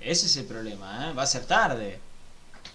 [0.00, 1.12] Ese es el problema, ¿eh?
[1.12, 2.00] Va a ser tarde.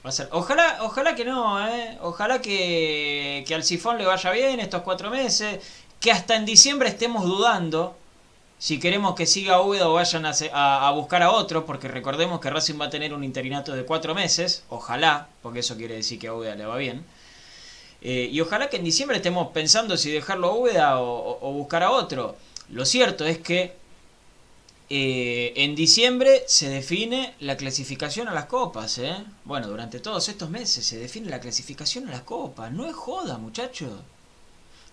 [0.05, 0.29] Va a ser...
[0.31, 1.97] Ojalá, ojalá que no, ¿eh?
[2.01, 5.59] Ojalá que, que al sifón le vaya bien estos cuatro meses.
[5.99, 7.97] Que hasta en diciembre estemos dudando
[8.59, 12.79] si queremos que siga Úbeda o vayan a, buscar a otro, porque recordemos que Racing
[12.79, 16.33] va a tener un interinato de cuatro meses, ojalá, porque eso quiere decir que a
[16.33, 17.03] Úbeda le va bien.
[18.01, 21.91] Eh, y ojalá que en diciembre estemos pensando si dejarlo a Úbeda o buscar a
[21.91, 22.35] otro.
[22.69, 23.79] Lo cierto es que
[24.91, 29.15] eh, en diciembre se define la clasificación a las copas, ¿eh?
[29.45, 32.71] Bueno, durante todos estos meses se define la clasificación a las copas.
[32.71, 33.91] No es joda, muchachos.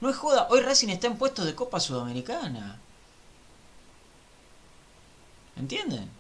[0.03, 0.49] No es joda.
[0.51, 2.79] Hoy Racing está en puestos de Copa Sudamericana.
[5.57, 6.11] ¿Entienden?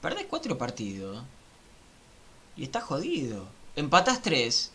[0.00, 1.22] Perdés cuatro partidos
[2.56, 3.46] y estás jodido.
[3.76, 4.72] Empatás tres,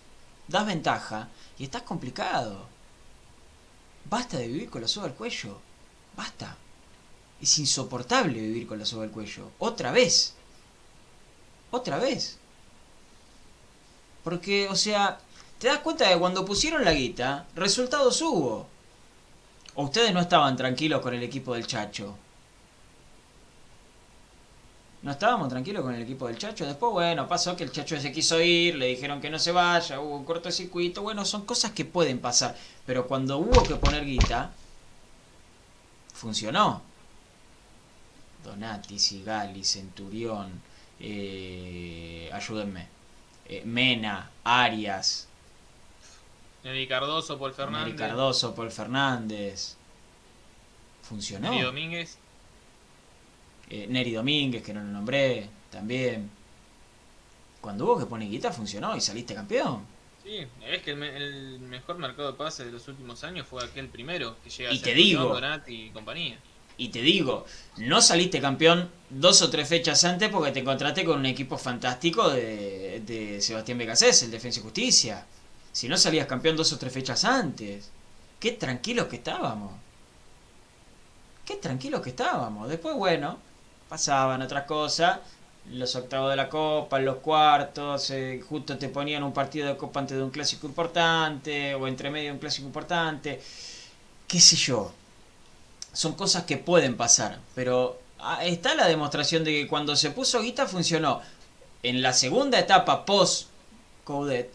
[0.48, 2.68] das ventaja y estás complicado.
[4.10, 5.60] Basta de vivir con la soga al cuello.
[6.16, 6.56] Basta.
[7.42, 9.52] Es insoportable vivir con la soga al cuello.
[9.58, 10.36] Otra vez.
[11.72, 12.38] Otra vez.
[14.24, 15.20] Porque, o sea,
[15.58, 18.68] te das cuenta de que cuando pusieron la guita, resultados hubo.
[19.74, 22.16] O ustedes no estaban tranquilos con el equipo del Chacho.
[25.04, 26.66] No estábamos tranquilos con el equipo del Chacho.
[26.66, 30.00] Después, bueno, pasó que el Chacho se quiso ir, le dijeron que no se vaya,
[30.00, 31.02] hubo un cortocircuito.
[31.02, 32.56] Bueno, son cosas que pueden pasar.
[32.86, 34.52] Pero cuando hubo que poner guita,
[36.14, 36.84] funcionó.
[38.44, 40.62] Donati, Sigali, Centurión,
[41.00, 42.88] eh, ayúdenme,
[43.46, 45.28] eh, Mena, Arias,
[46.64, 47.86] Neri Cardoso, Paul Fernández.
[47.88, 49.76] Neri Cardoso, Paul Fernández.
[51.02, 51.50] Funcionó.
[51.50, 52.18] Neri Domínguez.
[53.74, 56.30] Eh, Neri Domínguez, que no lo nombré, también.
[57.62, 59.86] Cuando hubo que poner guita funcionó y saliste campeón.
[60.22, 64.36] Sí, es que el, mejor mercado de pases de los últimos años fue aquel primero
[64.44, 66.38] que llega y te digo, y compañía.
[66.78, 67.46] Y te digo,
[67.78, 72.30] no saliste campeón dos o tres fechas antes porque te encontraste con un equipo fantástico
[72.30, 75.26] de, de Sebastián Becasés, el Defensa y Justicia.
[75.72, 77.90] Si no salías campeón dos o tres fechas antes.
[78.38, 79.72] Qué tranquilos que estábamos.
[81.46, 82.68] Qué tranquilos que estábamos.
[82.68, 83.40] Después, bueno,
[83.92, 85.20] pasaban otras cosas.
[85.70, 90.00] Los octavos de la Copa, los cuartos, eh, justo te ponían un partido de Copa
[90.00, 93.42] antes de un clásico importante, o entre medio de un clásico importante.
[94.30, 94.94] Qué sé yo.
[95.92, 100.42] Son cosas que pueden pasar, pero ah, está la demostración de que cuando se puso
[100.42, 101.22] guita funcionó.
[101.84, 103.50] En la segunda etapa post
[104.06, 104.54] Coudet,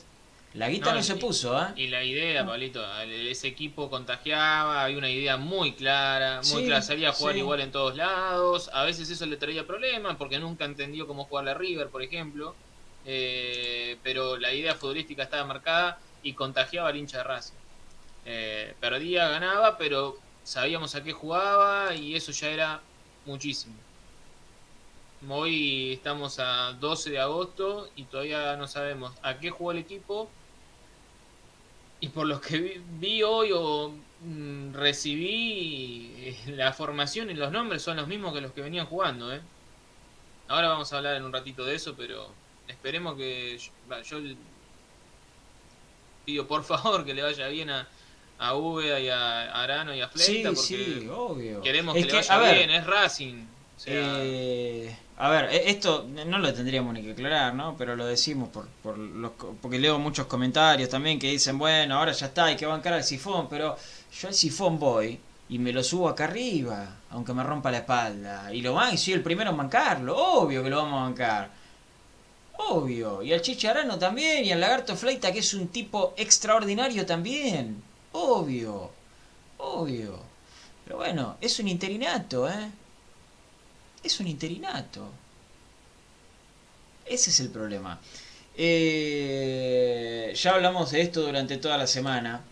[0.57, 1.66] la guita no, se puso, ¿eh?
[1.76, 7.11] Y la idea, Pablito, ese equipo contagiaba, había una idea muy clara, muy clara, salía
[7.11, 11.07] a jugar igual en todos lados, a veces eso le traía problemas porque nunca entendió
[11.07, 12.54] cómo jugar la River, por ejemplo,
[13.04, 17.54] eh, pero la idea futbolística estaba marcada y contagiaba al hincha de Racing.
[18.24, 22.80] Eh, perdía, ganaba, pero sabíamos a qué jugaba y eso ya era
[23.26, 23.74] muchísimo.
[25.28, 30.30] Hoy estamos a 12 de agosto y todavía no sabemos a qué jugó el equipo
[32.01, 37.82] y por lo que vi, hoy o mm, recibí, eh, la formación y los nombres
[37.82, 39.32] son los mismos que los que venían jugando.
[39.34, 39.40] ¿eh?
[40.49, 42.32] Ahora vamos a hablar en un ratito de eso, pero
[42.68, 43.59] esperemos que
[44.05, 44.18] yo,
[46.24, 47.88] pido por favor que le vaya bien a,
[48.38, 51.62] a Úbeda y a Arano y a Fleita porque obvio.
[51.62, 53.47] queremos que, le vaya bien, es Racing.
[53.86, 57.76] eh, a ver, e-, esto no lo tendríamos ni que aclarar, ¿no?
[57.76, 62.12] Pero lo decimos por, por los, porque leo muchos comentarios también que dicen, bueno, ahora
[62.12, 63.76] ya está, hay que bancar al sifón, pero
[64.12, 68.52] yo al sifón voy y me lo subo acá arriba, aunque me rompa la espalda.
[68.52, 71.50] Y lo van y soy el primero en bancarlo, obvio que lo vamos a bancar.
[72.58, 73.22] Obvio.
[73.22, 77.82] Y al Chicharano también, y al Lagarto Fleita, que es un tipo extraordinario también.
[78.12, 78.90] Obvio.
[79.58, 80.18] Obvio.
[80.84, 82.70] Pero bueno, es un interinato, ¿eh?
[84.07, 85.11] Es un interinato.
[87.04, 88.00] Ese es el problema.
[88.57, 92.42] Eh, ya hablamos de esto durante toda la semana.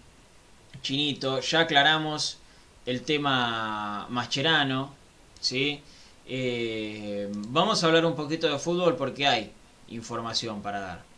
[0.83, 2.39] Chinito, ya aclaramos
[2.87, 4.95] el tema Mascherano.
[5.41, 5.81] ¿sí?
[6.27, 9.53] Eh, vamos a hablar un poquito de fútbol porque hay
[9.89, 11.15] información para dar.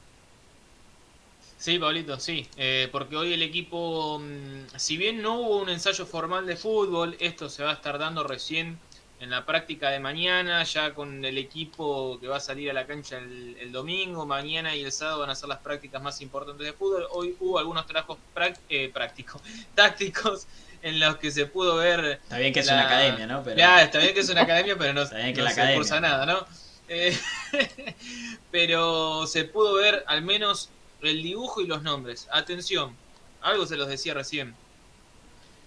[1.59, 6.05] Sí, Pablito, sí, eh, porque hoy el equipo, mm, si bien no hubo un ensayo
[6.05, 8.79] formal de fútbol, esto se va a estar dando recién
[9.19, 12.87] en la práctica de mañana, ya con el equipo que va a salir a la
[12.87, 16.73] cancha el, domingo, mañana y el sábado van a ser las prácticas más importantes de
[16.73, 17.07] fútbol.
[17.11, 18.19] Hoy hubo algunos trabajos
[18.69, 19.41] eh, prácticos,
[19.75, 20.47] tácticos,
[20.83, 22.21] en los que se pudo ver.
[22.23, 23.43] Está bien que es una academia, ¿no?
[23.43, 23.57] Pero...
[23.57, 26.01] Ya, está bien que es una academia, pero no, está bien que no se cursa
[26.01, 26.47] nada, ¿no?
[26.89, 27.19] Eh,
[28.51, 30.69] pero se pudo ver al menos
[31.03, 32.29] el dibujo y los nombres.
[32.31, 32.95] Atención,
[33.41, 34.55] algo se los decía recién.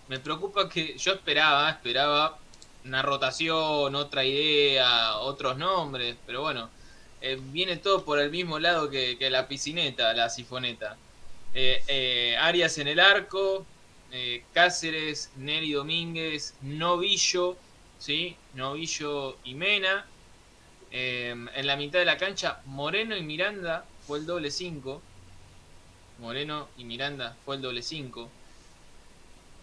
[0.08, 2.38] Me preocupa que yo esperaba, esperaba
[2.86, 6.70] una rotación, otra idea, otros nombres, pero bueno,
[7.22, 10.98] eh, viene todo por el mismo lado que, la piscineta, la sifoneta.
[11.54, 13.66] Eh, eh, Arias en el arco,
[14.54, 17.58] Cáceres, Neri Domínguez, Novillo,
[18.00, 18.36] ¿sí?
[18.56, 20.06] Novillo y Mena.
[20.92, 25.02] en la mitad de la cancha, Moreno y Miranda fue el doble 5.
[26.20, 28.30] Moreno y Miranda fue el doble 5.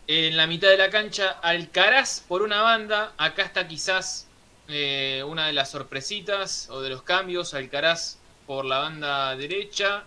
[0.08, 3.12] En la mitad de la cancha, Alcaraz por una banda.
[3.16, 4.28] Acá está quizás
[4.68, 7.54] eh, una de las sorpresitas o de los cambios.
[7.54, 10.04] Alcaraz por la banda derecha.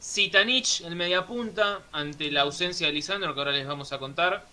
[0.00, 4.46] Zitanich en media punta ante la ausencia de Lisandro, que ahora les vamos a contar.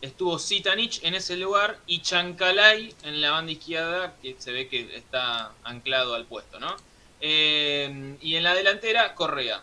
[0.00, 4.96] Estuvo Zitanich en ese lugar y Chancalay en la banda izquierda, que se ve que
[4.96, 6.74] está anclado al puesto, ¿no?
[7.20, 9.62] Eh, y en la delantera, Correa.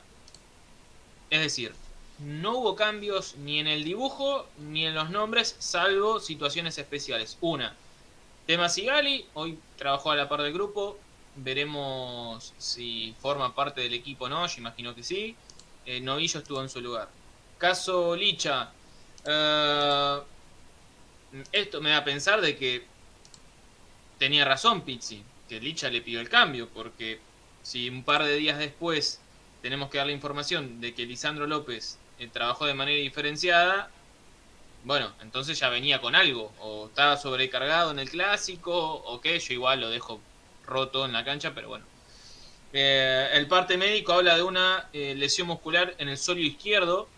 [1.31, 1.73] Es decir,
[2.19, 7.37] no hubo cambios ni en el dibujo ni en los nombres, salvo situaciones especiales.
[7.41, 7.75] Una,
[8.45, 10.97] tema Sigali, hoy trabajó a la par del grupo,
[11.35, 15.35] veremos si forma parte del equipo o no, yo imagino que sí.
[15.85, 17.09] Eh, Novillo estuvo en su lugar.
[17.57, 18.71] Caso Licha,
[19.25, 20.19] eh,
[21.51, 22.85] esto me da a pensar de que
[24.17, 27.19] tenía razón Pizzi, que Licha le pidió el cambio, porque
[27.63, 29.21] si un par de días después
[29.61, 31.97] tenemos que dar la información de que Lisandro López
[32.27, 33.89] trabajó de manera diferenciada,
[34.83, 39.53] bueno, entonces ya venía con algo, o estaba sobrecargado en el clásico, o que yo
[39.53, 40.21] igual lo dejo
[40.65, 41.85] roto en la cancha, pero bueno.
[42.71, 47.09] Eh, el parte médico habla de una eh, lesión muscular en el solio izquierdo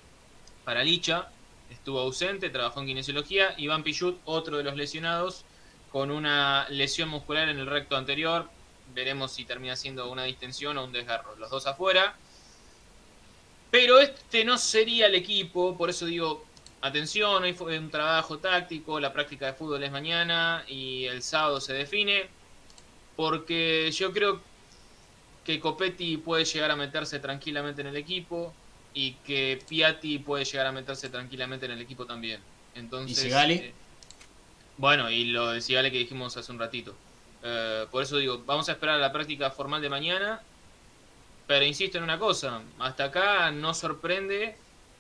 [0.64, 1.28] para Licha.
[1.70, 3.54] Estuvo ausente, trabajó en kinesiología.
[3.58, 5.44] Iván Pichut, otro de los lesionados,
[5.92, 8.50] con una lesión muscular en el recto anterior.
[8.94, 11.36] Veremos si termina siendo una distensión o un desgarro.
[11.36, 12.16] Los dos afuera.
[13.72, 16.46] Pero este no sería el equipo, por eso digo,
[16.82, 21.62] atención, hoy fue un trabajo táctico, la práctica de fútbol es mañana y el sábado
[21.62, 22.28] se define,
[23.16, 24.42] porque yo creo
[25.46, 28.54] que Copetti puede llegar a meterse tranquilamente en el equipo
[28.94, 32.42] y que Piatti puede llegar a meterse tranquilamente en el equipo también.
[32.76, 33.54] Entonces, ¿Y Sigali?
[33.54, 33.74] eh,
[34.78, 36.94] bueno, y lo de Sigali que dijimos hace un ratito.
[37.44, 40.42] Eh, por eso digo, vamos a esperar a la práctica formal de mañana
[41.48, 44.56] pero insisto en una cosa, hasta acá no sorprende,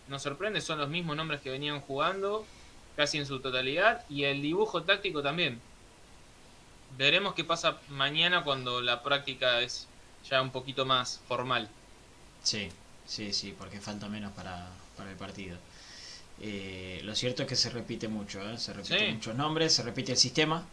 [0.07, 2.45] no sorprende, son los mismos nombres que venían jugando
[2.95, 5.59] casi en su totalidad y el dibujo táctico también.
[6.97, 9.87] Veremos qué pasa mañana cuando la práctica es
[10.29, 11.69] ya un poquito más formal.
[12.43, 12.69] Sí,
[13.05, 14.67] sí, sí, porque falta menos para,
[14.97, 15.57] para el partido.
[16.41, 18.57] Eh, lo cierto es que se repite mucho, ¿eh?
[18.57, 19.13] se repiten Sí.
[19.13, 20.65] muchos nombres, se repite el sistema.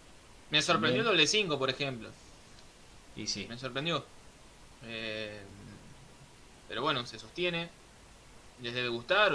[0.51, 2.09] Me sorprendió el doble 5, por ejemplo.
[3.17, 4.05] Y sí, Me sorprendió.
[4.85, 5.41] Eh,
[6.69, 7.69] pero bueno, se sostiene.
[8.63, 9.33] Les debe gustar.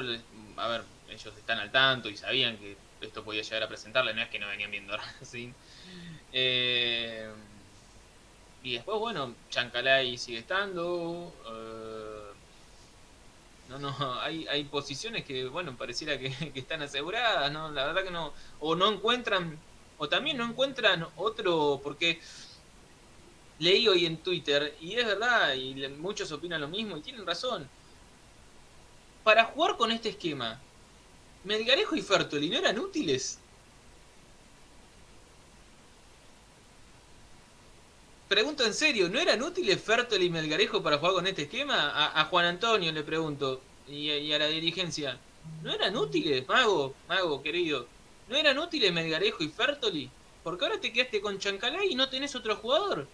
[0.57, 4.13] a ver, ellos están al tanto y sabían que esto podía llegar a presentarle.
[4.13, 5.51] No es que no venían viendo Racing.
[6.31, 7.29] Eh,
[8.63, 11.33] y después, bueno, Chancalay sigue estando.
[11.51, 12.33] eh,
[13.69, 17.71] no, no, hay, hay posiciones que, bueno, pareciera que, que están aseguradas, ¿no?
[17.71, 18.33] La verdad que no.
[18.59, 19.57] O no encuentran.
[19.97, 21.79] O también no encuentran otro.
[21.83, 22.19] Porque
[23.63, 27.67] leí hoy en Twitter, y es verdad, y muchos opinan lo mismo, y tienen razón.
[29.23, 30.59] Para jugar con este esquema,
[31.45, 33.39] Melgarejo y Fertoli no eran útiles.
[38.27, 42.19] Pregunto en serio, ¿no eran útiles Fertoli y Melgarejo para jugar con este esquema?
[42.19, 45.17] A, Juan Antonio le pregunto, y a la dirigencia.
[45.61, 47.87] ¿No eran útiles, Mago, Mago querido?
[48.27, 50.09] ¿No eran útiles Melgarejo y Fertoli?
[50.43, 53.07] Porque ahora te quedaste con Chancalay y no tenés otro jugador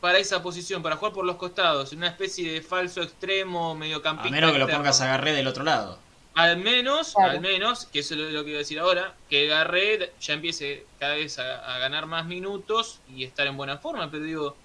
[0.00, 4.28] para esa posición, para jugar por los costados, una especie de falso extremo, mediocampista.
[4.28, 5.98] a menos que lo pongas a Garré del otro lado.
[6.34, 7.32] Al menos, Claro.
[7.32, 10.86] al menos, que eso es lo que iba a decir ahora, que Garrett ya empiece
[11.00, 14.56] cada vez a, a ganar más minutos y estar en buena forma, pero digo,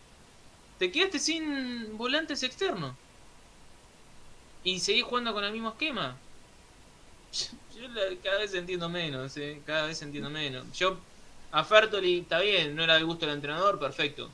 [0.78, 2.94] te quedaste sin volantes externos.
[4.64, 6.16] Y seguís jugando con el mismo esquema.
[7.76, 10.66] Yo la- cada vez entiendo menos, eh, cada vez entiendo menos.
[10.78, 10.98] Yo,
[11.52, 14.30] a Fertoli está bien, no era del gusto del entrenador, perfecto.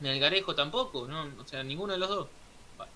[0.00, 1.28] Ni el Garejo tampoco, ¿no?
[1.40, 2.28] O sea, ninguno de los dos.
[2.76, 2.92] Bueno.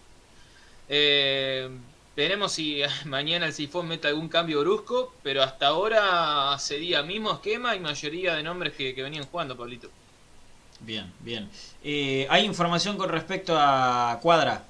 [0.88, 1.70] Eh,
[2.16, 7.74] veremos si mañana el Sifón mete algún cambio brusco, pero hasta ahora sería mismo esquema
[7.74, 9.90] y mayoría de nombres que, que venían jugando, Pablito.
[10.80, 11.50] Bien, bien.
[11.84, 14.64] Eh, hay información con respecto a Cuadra.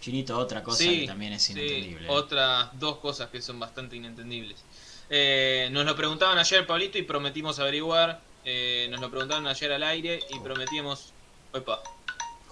[0.00, 2.08] Chinito, otra cosa que también es sí, inentendible.
[2.08, 4.62] otras dos cosas que son bastante inentendibles.
[5.10, 8.20] Eh, nos lo preguntaban ayer, Pablito, y prometimos averiguar.
[8.44, 11.12] Eh, nos lo preguntaban ayer al aire y prometimos.
[11.56, 11.82] Opa,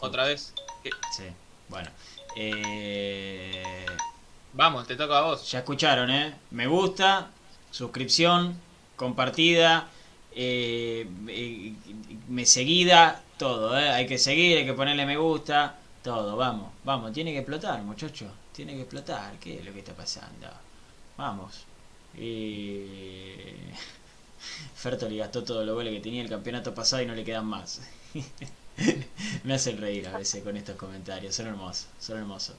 [0.01, 0.55] otra vez.
[0.83, 0.91] ¿Qué?
[1.15, 1.25] Sí,
[1.69, 1.91] bueno.
[2.37, 3.85] Eh,
[4.55, 5.51] Vamos, te toca a vos.
[5.51, 6.35] ya escucharon, ¿eh?
[6.53, 7.29] Me gusta,
[7.71, 8.59] suscripción,
[8.97, 9.89] compartida,
[10.33, 11.73] eh, eh,
[12.29, 13.91] me seguida, todo, ¿eh?
[13.91, 18.31] Hay que seguir, hay que ponerle me gusta, todo, vamos, vamos, tiene que explotar, muchachos,
[18.53, 20.49] tiene que explotar, ¿qué es lo que está pasando?
[21.17, 21.65] Vamos.
[22.17, 23.35] Y...
[24.77, 27.81] Fertoli gastó todos los goles que tenía el campeonato pasado y no le quedan más.
[29.45, 32.57] Me hacen reír a veces con estos comentarios, son hermosos, son hermosos.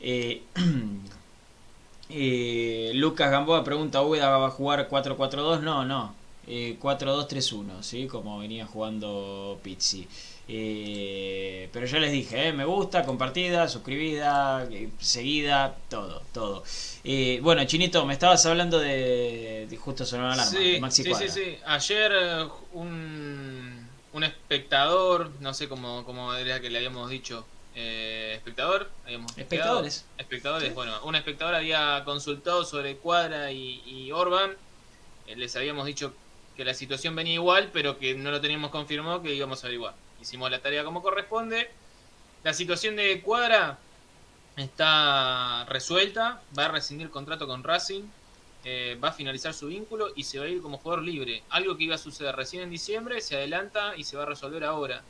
[0.00, 0.42] Eh,
[2.08, 5.60] eh, Lucas Gamboa pregunta, ¿Úbeda va a jugar 4-4-2?
[5.60, 6.14] No, no,
[6.46, 8.06] eh, 4-2-3-1, ¿sí?
[8.06, 10.06] Como venía jugando Pizzi.
[10.52, 16.64] Eh, pero ya les dije, eh, me gusta, compartida, suscribida, eh, seguida, todo, todo.
[17.04, 21.14] Eh, bueno, Chinito, me estabas hablando de, de justo sonó la alarma, Sí, Maxi sí,
[21.14, 21.56] sí, sí.
[21.66, 23.69] Ayer eh, un,
[24.12, 29.98] un espectador, no sé cómo, cómo era que le habíamos dicho, eh, espectador, habíamos Espectadores.
[30.00, 30.18] quedado.
[30.20, 30.74] Espectadores, Sí.
[30.74, 34.56] bueno, un espectador había consultado sobre Cuadra y, y Orban.
[35.26, 36.12] Eh, les habíamos dicho
[36.56, 39.94] que la situación venía igual, pero que no lo teníamos confirmado, que íbamos a averiguar.
[40.20, 41.70] Hicimos la tarea como corresponde.
[42.42, 43.78] La situación de Cuadra
[44.56, 48.02] está resuelta, va a rescindir contrato con Racing,
[48.64, 51.42] eh, va a finalizar su vínculo y se va a ir como jugador libre.
[51.50, 54.64] Algo que iba a suceder recién en diciembre, se adelanta y se va a resolver
[54.64, 55.02] ahora.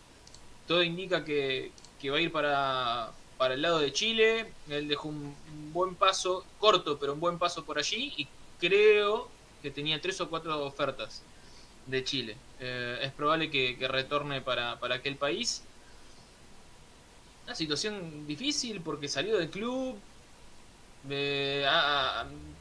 [0.69, 4.53] Todo indica que, que va a ir para, para el lado de Chile.
[4.69, 5.35] Él dejó un,
[5.73, 8.29] buen paso, corto, pero un buen paso por allí y
[8.61, 9.29] creo
[9.63, 11.23] que tenía tres o cuatro ofertas
[11.87, 12.37] de Chile.
[12.61, 15.63] Eh, es probable que, que retorne para, para aquel país.
[17.45, 19.99] una situación difícil porque salió del club,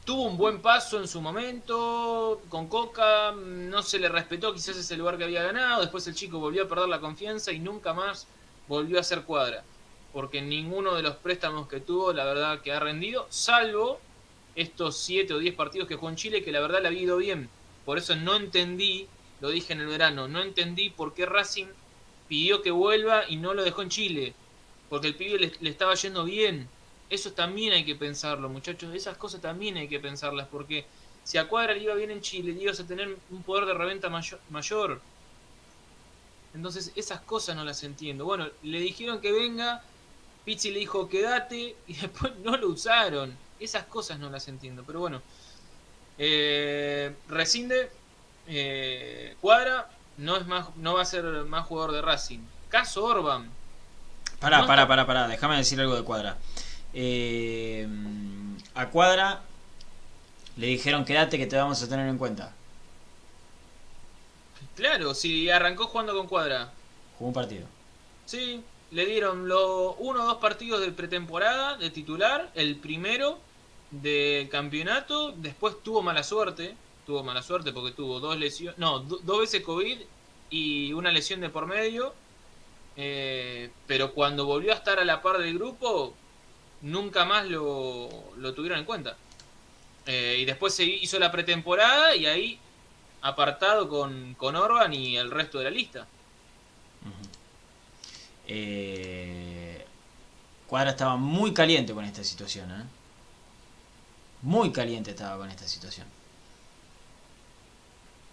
[0.04, 4.96] tuvo un buen paso en su momento con Coca, no se le respetó quizás ese
[4.96, 8.26] lugar que había ganado, después el chico volvió a perder la confianza y nunca más
[8.66, 9.62] volvió a ser cuadra,
[10.12, 14.00] porque ninguno de los préstamos que tuvo la verdad que ha rendido, salvo
[14.54, 17.18] estos 7 o 10 partidos que jugó en Chile que la verdad le ha ido
[17.18, 17.50] bien,
[17.84, 19.06] por eso no entendí,
[19.40, 21.66] lo dije en el verano, no entendí por qué Racing
[22.26, 24.34] pidió que vuelva y no lo dejó en Chile,
[24.88, 26.68] porque el pibe le, le estaba yendo bien
[27.10, 28.94] eso también hay que pensarlo, muchachos.
[28.94, 30.86] Esas cosas también hay que pensarlas, porque
[31.24, 33.74] si a Cuadra le iba bien en Chile, le ibas a tener un poder de
[33.74, 35.00] reventa mayor,
[36.54, 38.24] Entonces, esas cosas no las entiendo.
[38.24, 39.82] Bueno, le dijeron que venga,
[40.44, 43.36] Pizzi le dijo quédate, y después no lo usaron.
[43.58, 44.84] Esas cosas no las entiendo.
[44.86, 45.20] Pero bueno,
[46.16, 47.90] eh, rescinde,
[48.46, 52.40] eh, Cuadra no, es más, no va a ser más jugador de Racing.
[52.68, 53.50] Caso Orban.
[54.38, 56.38] Pará, pará, pará, pará, déjame decir algo de Cuadra.
[56.92, 57.86] Eh,
[58.74, 59.42] a Cuadra
[60.56, 62.54] le dijeron quédate que te vamos a tener en cuenta.
[64.74, 66.72] Claro, si arrancó jugando con Cuadra.
[67.18, 67.66] Jugó un partido.
[68.24, 73.38] Sí, le dieron los uno o dos partidos de pretemporada de titular, el primero
[73.90, 76.76] del campeonato, después tuvo mala suerte,
[77.06, 79.98] tuvo mala suerte porque tuvo dos lesiones, no, dos veces COVID
[80.50, 82.14] y una lesión de por medio,
[82.96, 86.14] eh, pero cuando volvió a estar a la par del grupo,
[86.82, 88.08] nunca más lo,
[88.54, 89.16] tuvieron en cuenta.
[90.06, 92.58] Eh, y después se hizo la pretemporada y ahí
[93.22, 96.06] apartado con, con Orban y el resto de la lista.
[98.46, 99.86] Eh,
[100.66, 102.70] Cuadra estaba muy caliente con esta situación.
[102.70, 102.84] ¿eh?
[104.42, 106.06] Muy caliente estaba con esta situación.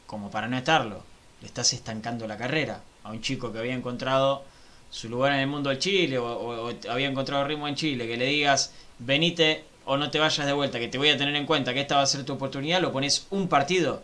[0.06, 1.04] Como para no estarlo.
[1.42, 4.44] Le estás estancando la carrera a un chico que había encontrado
[4.90, 8.26] su lugar en el mundo del Chile o, había encontrado ritmo en Chile, que le
[8.26, 11.74] digas, venite o no te vayas de vuelta, que te voy a tener en cuenta
[11.74, 14.04] que esta va a ser tu oportunidad, lo pones un partido.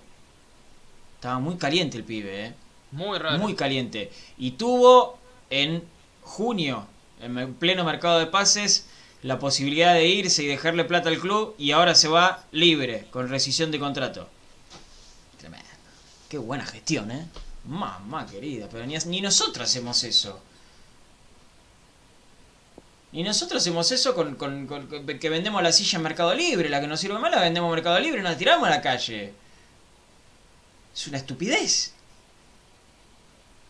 [1.15, 2.53] Estaba muy caliente el pibe, ¿eh?
[2.91, 3.37] Muy raro.
[3.39, 4.11] Muy caliente.
[4.37, 5.17] Y tuvo
[5.49, 5.83] en
[6.21, 6.85] junio,
[7.21, 8.87] en pleno mercado de pases,
[9.23, 13.29] la posibilidad de irse y dejarle plata al club y ahora se va libre, con
[13.29, 14.29] rescisión de contrato.
[15.39, 15.65] Tremendo.
[16.29, 17.25] Qué buena gestión, ¿eh?
[17.65, 20.39] Mamá querida, pero ni, ni nosotros hacemos eso.
[23.13, 24.35] Y nosotros hacemos eso con,
[25.19, 27.75] que vendemos la silla en Mercado Libre, la que nos sirve más la vendemos en
[27.75, 29.33] Mercado Libre y nos la tiramos a la calle.
[30.95, 31.93] Es una estupidez.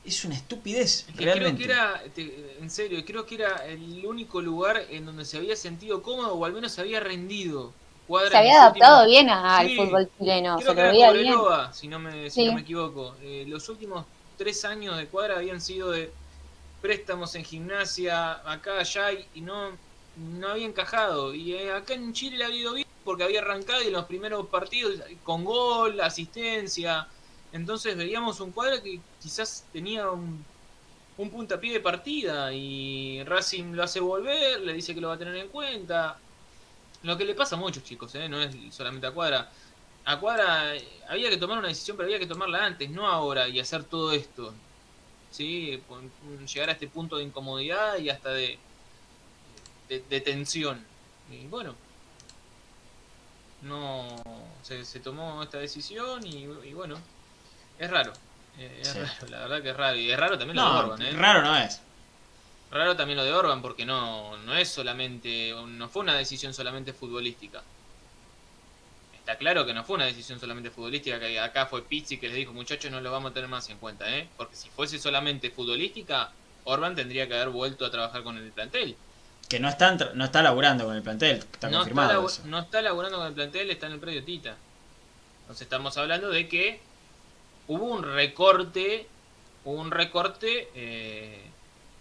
[0.05, 1.05] Es una estupidez.
[1.15, 1.65] realmente.
[1.65, 5.57] Creo que era, en serio, creo que era el único lugar en donde se había
[5.57, 7.73] sentido cómodo o al menos se había rendido.
[8.29, 10.57] se había adaptado bien al fútbol chileno.
[10.57, 11.35] se lo veía bien.
[11.73, 13.15] Si no me, si no me equivoco.
[13.21, 14.05] Eh, los últimos
[14.37, 16.11] tres años de cuadra habían sido de
[16.83, 19.69] préstamos en gimnasia, acá, allá, y no,
[20.17, 21.33] no había encajado.
[21.33, 24.03] Y eh, acá en Chile le ha ido bien porque había arrancado y en los
[24.03, 27.07] primeros partidos con gol, asistencia.
[27.53, 30.43] Entonces veíamos un cuadro que quizás tenía un,
[31.17, 35.17] un puntapié de partida y Racing lo hace volver, le dice que lo va a
[35.17, 36.17] tener en cuenta.
[37.03, 38.27] Lo que le pasa a muchos chicos, ¿eh?
[38.27, 39.49] no es solamente a Cuadra.
[40.03, 43.47] A Cuadra eh, había que tomar una decisión, pero había que tomarla antes, no ahora,
[43.47, 44.53] y hacer todo esto.
[45.33, 45.81] ¿Sí?
[46.53, 48.59] llegar a este punto de incomodidad y hasta de,
[49.89, 50.85] de, tensión.
[51.31, 51.75] Y bueno,
[53.63, 54.15] no
[54.61, 56.97] se, tomó esta decisión y, bueno,
[57.79, 58.13] es raro.
[58.59, 59.97] Eh, es raro, la verdad que es raro.
[59.97, 61.11] Y es raro también lo de Orban, ¿eh?
[61.13, 61.81] Raro no es.
[62.69, 66.93] Raro también lo de Orban porque no, no es solamente, no fue una decisión solamente
[66.93, 67.63] futbolística
[69.23, 72.35] está claro que no fue una decisión solamente futbolística, que acá fue Pizzi que les
[72.35, 74.27] dijo, muchachos, no lo vamos a tener más en cuenta, ¿eh?
[74.35, 76.29] Porque si fuese solamente futbolística,
[76.65, 78.97] Orban tendría que haber vuelto a trabajar con el plantel.
[79.47, 82.27] Que no está, no está laburando con el plantel, está no confirmado.
[82.27, 84.57] Está No está laburando con el plantel, está en el predio Tita.
[85.43, 86.81] Entonces estamos hablando de que
[87.69, 89.07] hubo un recorte,
[89.63, 91.45] un recorte eh,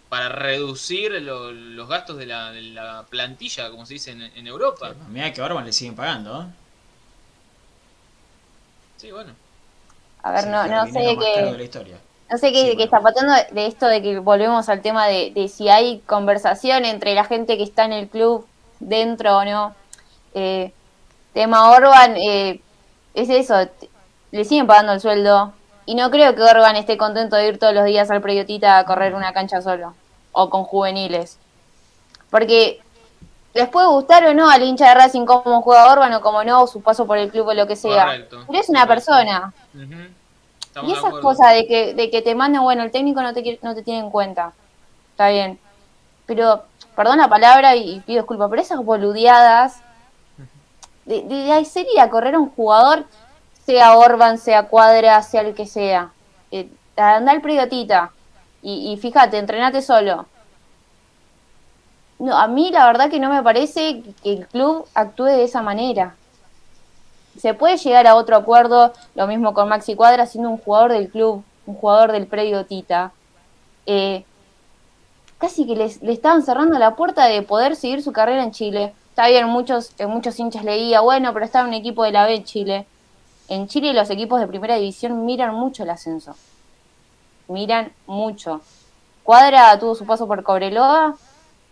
[0.09, 4.93] para reducir los gastos de la, plantilla, como se dice en, Europa.
[5.07, 6.62] mira que Orban le siguen pagando, ¿eh?
[9.03, 9.33] Sí, bueno.
[10.21, 11.69] A ver, no, no sé qué...
[12.31, 15.99] No sé qué, está pasando de esto de que volvemos al tema de, si hay
[16.05, 18.47] conversación entre la gente que está en el club
[18.79, 19.75] dentro o no.
[20.33, 20.71] Eh,
[21.33, 22.61] tema Orban, eh,
[23.13, 23.67] es eso,
[24.31, 25.51] le siguen pagando el sueldo.
[25.85, 28.85] Y no creo que Orban esté contento de ir todos los días al Preyotita a
[28.85, 29.93] correr una cancha solo.
[30.31, 31.37] O con juveniles.
[32.29, 32.79] Porque
[33.53, 36.65] les puede gustar o no al hincha de Racing cómo juega Orban o como no,
[36.65, 38.25] su paso por el club o lo que sea.
[38.29, 39.53] Pero es una persona.
[40.81, 43.75] Y esas cosas de que, de que te mandan, bueno, el técnico no te, no
[43.75, 44.53] te tiene en cuenta.
[45.11, 45.59] Está bien.
[46.25, 46.63] pero,
[46.95, 49.81] perdón la palabra y, pido disculpas, pero esas boludeadas
[51.05, 53.05] de, de, sería correr a un jugador,
[53.65, 56.11] sea Orban, sea Cuadra, sea el que sea.
[56.49, 58.11] Eh, anda el periodita
[58.63, 60.25] y, y fíjate, entrenate solo.
[62.19, 65.61] No, a mí la verdad que no me parece que el club actúe de esa
[65.61, 66.15] manera.
[67.39, 71.09] Se puede llegar a otro acuerdo, lo mismo con Maxi Cuadra, siendo un jugador del
[71.09, 73.11] club, un jugador del predio Tita.
[73.85, 74.23] Eh,
[75.39, 78.93] casi que les, le estaban cerrando la puerta de poder seguir su carrera en Chile.
[79.09, 82.35] Está bien, muchos, eh, muchos hinchas leía, bueno, pero estaba un equipo de la B
[82.35, 82.85] en Chile.
[83.49, 86.35] En Chile los equipos de primera división miran mucho el ascenso.
[87.47, 88.61] Miran mucho.
[89.23, 91.15] Cuadra tuvo su paso por Cobreloa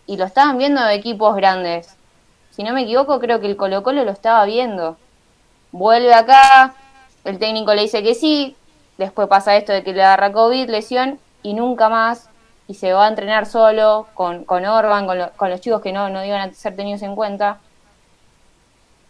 [0.06, 1.96] y lo estaban viendo equipos grandes.
[2.50, 4.96] Si no me equivoco, creo que el Colo Colo lo estaba viendo.
[5.70, 6.74] Vuelve acá,
[7.24, 8.56] el técnico le dice que sí,
[8.98, 12.28] después pasa esto de que le agarra COVID, lesión, y nunca más,
[12.68, 16.24] y se va a entrenar solo, con, con Orban, con, los chicos que no, no
[16.24, 17.58] iban a ser tenidos en cuenta.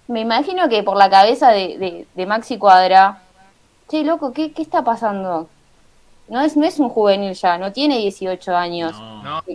[0.08, 3.22] Me imagino que por la cabeza de, de, Maxi Cuadra,
[3.88, 5.48] che, loco, ¿qué, ¿qué está pasando?
[6.32, 8.96] No es, no es un juvenil ya, no tiene 18 años,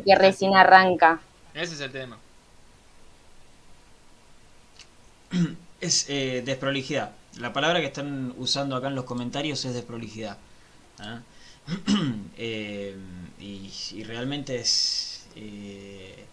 [0.06, 1.20] que recién arranca.
[1.56, 2.20] Ese es el tema.
[5.82, 7.12] Es eh, desprolijidad.
[7.40, 10.38] La palabra que están usando acá en los comentarios es desprolijidad.
[11.00, 11.22] ¿ah?
[12.38, 12.96] Eh,
[13.40, 16.26] y, realmente es eh,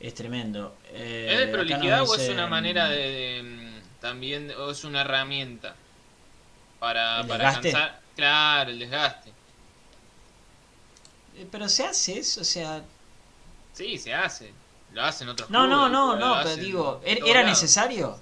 [0.00, 0.74] es tremendo.
[0.94, 5.76] ¿Es desprolijidad o es una manera de, mm, también o es una herramienta
[6.78, 9.35] para, para alcanzar claro el desgaste?
[11.50, 12.82] Pero se hace eso, o sea,
[13.76, 14.54] Sí, se hace.
[14.92, 18.18] Lo hacen otros No, no, no, no, pero digo, ¿era necesario?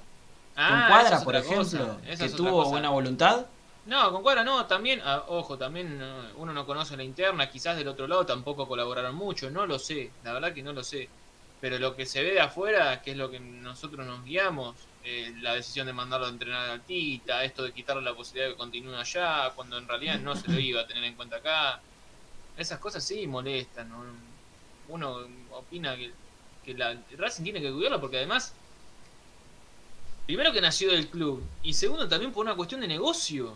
[0.57, 3.47] Ah, con Cuadra, por ejemplo, que tuvo buena voluntad.
[3.87, 6.01] No, con Cuadra no, también, ah, ojo, también
[6.37, 10.11] uno no conoce la interna, quizás del otro lado tampoco colaboraron mucho, no lo sé,
[10.25, 11.09] la verdad que no lo sé.
[11.61, 15.35] Pero lo que se ve de afuera, que es lo que nosotros nos guiamos, eh,
[15.41, 18.59] la decisión de mandarlo a entrenar a Tita, esto de quitarle la posibilidad de que
[18.59, 21.81] continúe allá, cuando en realidad no se lo iba a tener en cuenta acá.
[22.57, 24.05] Esas cosas sí molestan, ¿no?
[24.89, 26.13] uno opina que,
[26.65, 28.53] que la Racing tiene que cuidarlo porque además,
[30.27, 33.55] primero que nació del club y segundo también por una cuestión de negocio.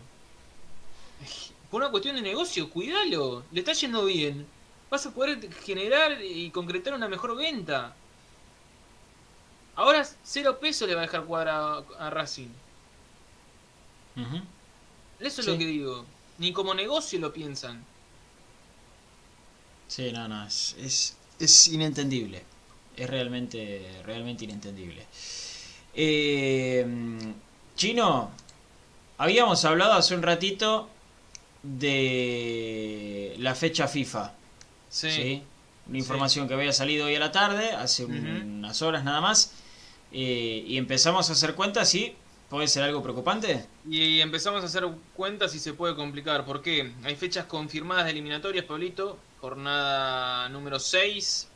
[1.69, 4.47] Por una cuestión de negocio, cuídalo, le está yendo bien.
[4.89, 7.93] Vas a poder generar y concretar una mejor venta.
[9.75, 12.49] Ahora cero pesos le va a dejar cuadra a, Racing.
[15.19, 16.05] Eso es lo que digo.
[16.39, 17.85] Ni como negocio lo piensan.
[19.89, 22.43] Sí, no, no, es, es inentendible.
[22.95, 25.05] Es realmente, realmente inentendible.
[25.95, 26.85] Eh,
[27.75, 28.29] Chino,
[29.17, 30.87] habíamos hablado hace un ratito
[31.63, 34.33] de la fecha FIFA.
[34.89, 35.41] Sí.
[35.87, 39.53] Una información que había salido hoy a la tarde, hace unas horas nada más.
[40.11, 42.15] Eh, y empezamos a hacer cuentas y
[42.47, 43.65] puede ser algo preocupante.
[43.89, 46.45] Y empezamos a hacer cuentas y se puede complicar.
[46.45, 46.91] ¿Por qué?
[47.03, 51.47] Hay fechas confirmadas de eliminatorias, Pablito jornada número 6.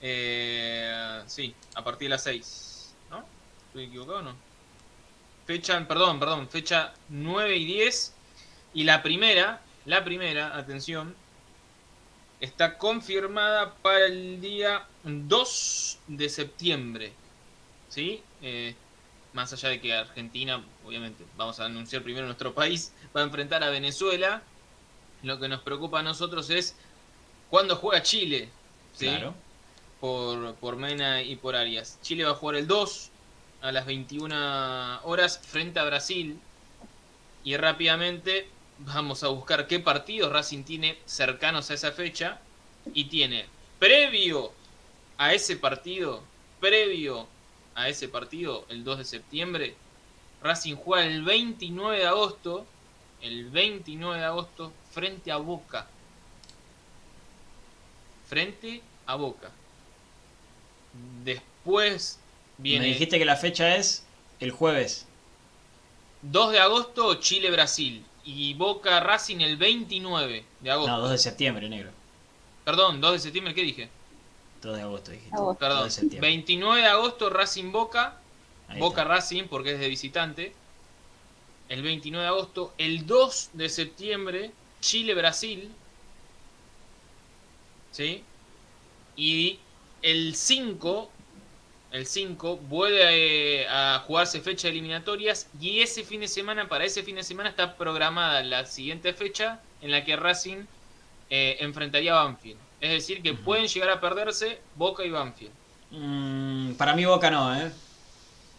[0.00, 2.94] Eh, sí, a partir de las 6.
[3.10, 3.24] ¿No?
[3.68, 4.36] ¿Estoy equivocado o no?
[5.46, 8.14] Fecha, perdón, perdón, fecha 9 y 10.
[8.74, 11.14] Y la primera, la primera, atención,
[12.40, 17.12] está confirmada para el día 2 de septiembre.
[17.88, 18.22] ¿Sí?
[18.40, 18.74] Eh,
[19.32, 23.62] más allá de que Argentina, obviamente, vamos a anunciar primero nuestro país, va a enfrentar
[23.62, 24.42] a Venezuela.
[25.22, 26.76] Lo que nos preocupa a nosotros es
[27.52, 28.48] cuando juega Chile?
[28.98, 29.34] Claro.
[30.00, 31.98] Por, por Mena y por Arias.
[32.00, 33.10] Chile va a jugar el 2
[33.60, 36.40] a las 21 horas frente a Brasil.
[37.44, 38.48] Y rápidamente
[38.78, 42.40] vamos a buscar qué partidos Racing tiene cercanos a esa fecha.
[42.94, 43.44] Y tiene
[43.78, 44.52] previo
[45.18, 46.22] a ese partido,
[46.58, 47.28] previo
[47.74, 49.74] a ese partido, el 2 de septiembre,
[50.42, 52.64] Racing juega el 29 de agosto,
[53.20, 55.86] el 29 de agosto, frente a Boca
[58.32, 59.50] frente a Boca.
[61.22, 62.18] Después
[62.56, 62.86] viene...
[62.86, 64.06] Me dijiste que la fecha es
[64.40, 65.06] el jueves.
[66.22, 68.02] 2 de agosto, Chile-Brasil.
[68.24, 70.90] Y Boca Racing el 29 de agosto.
[70.90, 71.90] No, 2 de septiembre, negro.
[72.64, 73.90] Perdón, 2 de septiembre, ¿qué dije?
[74.62, 75.36] 2 de agosto dijiste.
[75.58, 78.18] Perdón, 29 de agosto Racing Boca.
[78.78, 80.54] Boca Racing porque es de visitante.
[81.68, 82.72] El 29 de agosto.
[82.78, 85.70] El 2 de septiembre Chile-Brasil.
[87.92, 88.24] ¿Sí?
[89.16, 89.60] Y
[90.02, 91.10] el 5,
[91.92, 97.04] el 5 vuelve a, jugarse fecha de eliminatorias y ese fin de semana, para ese
[97.04, 100.66] fin de semana está programada la siguiente fecha en la que Racing
[101.30, 102.60] eh, enfrentaría a Banfield.
[102.80, 105.54] Es decir, que pueden llegar a perderse Boca y Banfield.
[105.90, 107.72] Mm, para mí Boca no, ¿eh?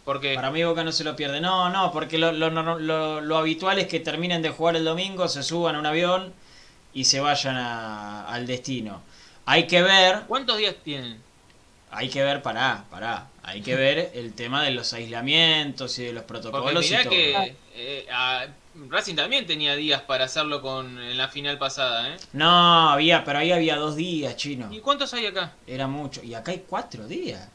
[0.04, 1.40] Porque Para mí Boca no se lo pierde.
[1.40, 4.84] No, no, porque lo, lo, lo- lo- lo habitual es que terminen de jugar el
[4.84, 6.34] domingo, se suban a un avión
[6.92, 9.02] y se vayan a- al destino.
[9.46, 11.22] Hay que ver, ¿cuántos días tienen?
[11.90, 13.28] hay que ver, pará, pará.
[13.44, 17.10] Hay que ver el tema de los aislamientos y de los Porque protocolos y todo.
[17.10, 18.46] que eh, a-
[18.88, 22.16] Racing también tenía días para hacerlo con en la final pasada, ¿eh?
[22.32, 24.72] No, había, pero ahí había dos días, chino.
[24.72, 25.52] ¿Y cuántos hay acá?
[25.68, 26.20] Era mucho.
[26.24, 27.48] Y acá hay cuatro días.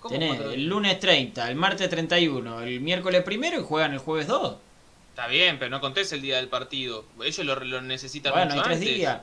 [0.00, 3.98] ¿Cómo Tenés cuatro el lunes 30, el martes 31, el miércoles primero y juegan el
[4.00, 4.56] jueves 2.
[5.10, 7.04] Está bien, pero no contés el día del partido.
[7.24, 8.94] Ellos lo, lo necesitan Bueno, hay mucho tres antes.
[8.96, 9.20] días.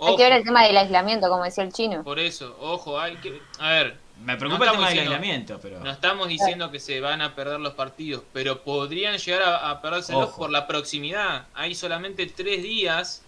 [0.00, 2.02] Hay que ver el tema del aislamiento, como decía el chino.
[2.02, 3.40] Por eso, ojo, hay que...
[3.58, 5.80] A ver, Me preocupa No el tema del diciendo- aislamiento, pero...
[5.80, 9.80] no estamos diciendo que se van a perder los partidos, pero podrían llegar a, a
[9.82, 10.38] perdérselos Ojo.
[10.42, 11.46] por la proximidad.
[11.54, 13.22] Hay solamente tres días,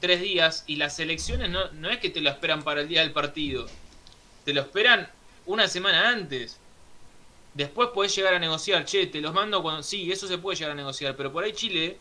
[0.00, 3.00] tres días, y las elecciones no, no es que te lo esperan para el día
[3.00, 3.66] del partido,
[4.44, 5.08] te lo esperan
[5.46, 6.58] una semana antes.
[7.54, 9.82] Después podés llegar a negociar, che, te los mando cuando...
[9.82, 11.98] Sí, eso se puede llegar a negociar, pero por ahí Chile,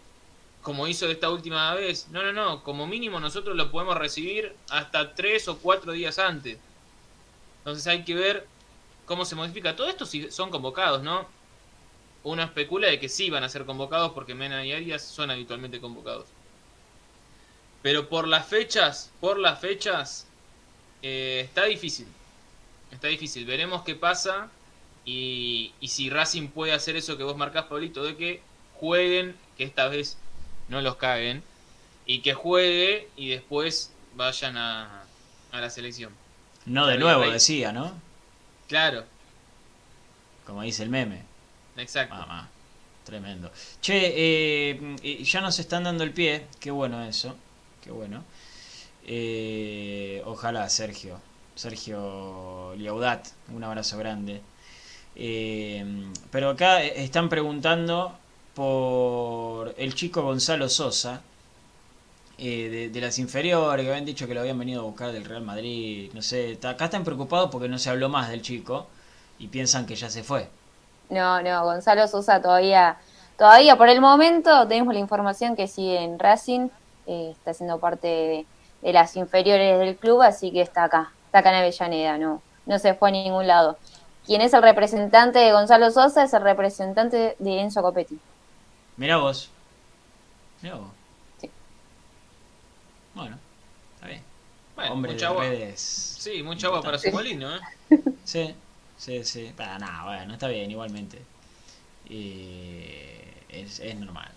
[0.61, 5.15] como hizo esta última vez, no, no, no, como mínimo nosotros lo podemos recibir hasta
[5.15, 6.57] tres o cuatro días antes.
[7.59, 8.47] Entonces hay que ver
[9.05, 9.75] cómo se modifica.
[9.75, 11.27] Todo esto si son convocados, ¿no?
[12.23, 15.79] Uno especula de que sí van a ser convocados porque Mena y Arias son habitualmente
[15.79, 16.27] convocados.
[17.81, 20.27] Pero por las fechas, por las fechas,
[21.01, 22.07] eh, está difícil.
[22.91, 23.45] Está difícil.
[23.45, 24.49] Veremos qué pasa
[25.05, 28.41] y, y si Racing puede hacer eso que vos marcás, Pablito, de que
[28.75, 30.17] jueguen, que esta vez
[30.69, 31.43] no los caguen,
[32.05, 35.03] y que juegue y después vayan a,
[35.51, 36.11] a la selección.
[36.65, 37.93] No de nuevo, decía, ¿no?
[38.67, 39.03] Claro,
[40.45, 41.23] Como dice el meme.
[41.77, 42.15] exacto.
[42.15, 42.49] Mamá,
[43.03, 43.51] tremendo.
[43.81, 46.45] Che, eh, ya nos están dando el pie.
[46.59, 47.35] Qué bueno eso.
[47.83, 48.23] Qué bueno.
[49.05, 51.19] Eh, ojalá, Sergio.
[51.55, 53.27] Sergio Liaudat.
[53.53, 54.41] Un abrazo grande.
[55.15, 55.83] Eh,
[56.31, 58.17] pero acá están preguntando
[58.59, 61.21] por el chico Gonzalo Sosa.
[62.37, 65.43] eh, de, las inferiores, que habían dicho que lo habían venido a buscar del Real
[65.43, 66.11] Madrid.
[66.13, 68.87] No sé, ta- acá están preocupados porque no se habló más del chico
[69.37, 70.49] y piensan que ya se fue.
[71.09, 72.97] No, no, Gonzalo Sosa todavía,
[73.37, 76.69] todavía por el momento tenemos la información que sigue en Racing,
[77.07, 78.47] eh, está siendo parte de,
[78.81, 82.79] de las inferiores del club, así que está acá, está acá en Avellaneda, no, no
[82.79, 83.79] se fue a ningún lado.
[84.25, 88.21] Quien es el representante de Gonzalo Sosa es el representante de Enzo Copetti.
[88.99, 89.49] Mirá vos.
[90.61, 90.93] Mirá vos.
[91.37, 91.51] Sí.
[93.13, 93.39] Bueno,
[93.95, 94.23] está bien.
[94.75, 95.43] Bueno, Hombre mucha de agua.
[95.45, 96.17] redes.
[96.19, 97.11] Sí, mucha agua para su Sí.
[97.11, 97.59] molino, ¿eh?
[98.23, 98.55] Sí,
[98.97, 99.53] sí, sí.
[99.55, 101.27] Para nada, bueno, está bien, igualmente.
[102.05, 104.31] Eh, es, es normal.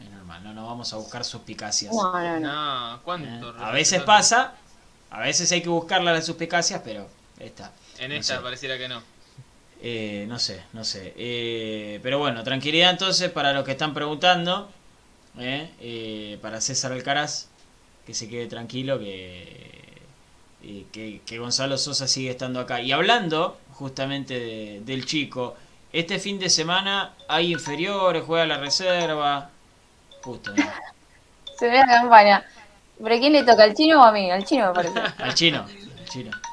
[0.00, 0.42] Es normal.
[0.44, 1.92] No nos vamos a buscar suspicacias.
[1.94, 3.02] No, no, no.
[3.16, 3.52] No, ¿eh?
[3.58, 4.54] A veces pasa,
[5.10, 7.08] a veces hay que buscarla las suspicacias, pero
[7.38, 7.72] está.
[7.98, 8.42] En no esta sé.
[8.42, 9.02] pareciera que no.
[9.82, 11.12] Eh, no sé, no sé.
[11.16, 14.70] Eh, pero bueno, tranquilidad entonces para los que están preguntando.
[15.38, 15.70] ¿eh?
[15.80, 17.48] Eh, para César Alcaraz,
[18.06, 20.02] que se quede tranquilo, que,
[20.62, 22.80] eh, que, que Gonzalo Sosa sigue estando acá.
[22.80, 25.56] Y hablando justamente de- del chico,
[25.92, 29.50] este fin de semana hay inferiores, juega la reserva.
[30.54, 30.64] ¿no?
[31.58, 32.44] Se ve la campana.
[33.02, 34.30] ¿Pero quién le toca, al chino o a mí?
[34.30, 35.00] Al chino me parece.
[35.18, 35.66] al chino.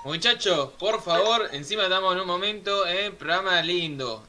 [0.06, 4.26] Muchachos, por favor, encima estamos en un momento, eh, programa lindo.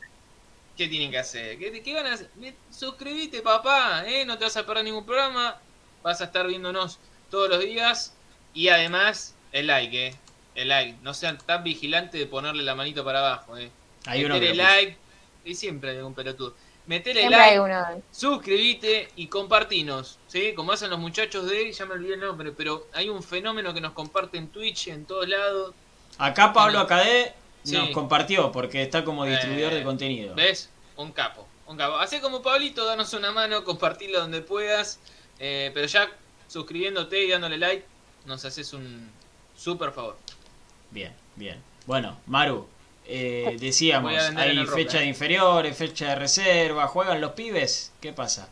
[0.76, 1.58] ¿Qué tienen que hacer?
[1.58, 2.30] ¿Qué, qué van a hacer?
[2.70, 5.58] Suscribite, papá, eh, no te vas a perder ningún programa.
[6.02, 6.98] Vas a estar viéndonos
[7.30, 8.14] todos los días.
[8.54, 10.16] Y además, el like, eh.
[10.54, 10.98] El like.
[11.02, 13.70] No sean tan vigilantes de ponerle la manito para abajo, eh.
[14.06, 14.54] Hay uno puso.
[14.54, 14.96] like.
[15.44, 16.54] Y siempre hay algún pelotudo.
[16.90, 18.02] Metele Siempre like, uno.
[18.10, 20.54] suscribite y compartinos, ¿sí?
[20.54, 23.80] Como hacen los muchachos de, ya me olvidé el nombre, pero hay un fenómeno que
[23.80, 25.72] nos comparte en Twitch, en todos lados.
[26.18, 27.32] Acá Pablo Acadé
[27.62, 27.76] Sí.
[27.76, 30.34] nos compartió porque está como distribuidor Eh, de contenido.
[30.34, 30.68] ¿Ves?
[30.96, 31.96] Un capo, un capo.
[31.96, 34.98] Hacé como Pablito, danos una mano, compartirlo donde puedas,
[35.38, 36.10] eh, pero ya
[36.48, 37.84] suscribiéndote y dándole like,
[38.24, 39.08] nos haces un
[39.56, 40.16] súper favor.
[40.90, 41.62] Bien, bien.
[41.86, 42.66] Bueno, Maru,
[43.12, 45.00] eh, decíamos, hay fecha eh.
[45.00, 47.92] de inferiores, fecha de reserva, ¿juegan los pibes?
[48.00, 48.48] ¿Qué pasa?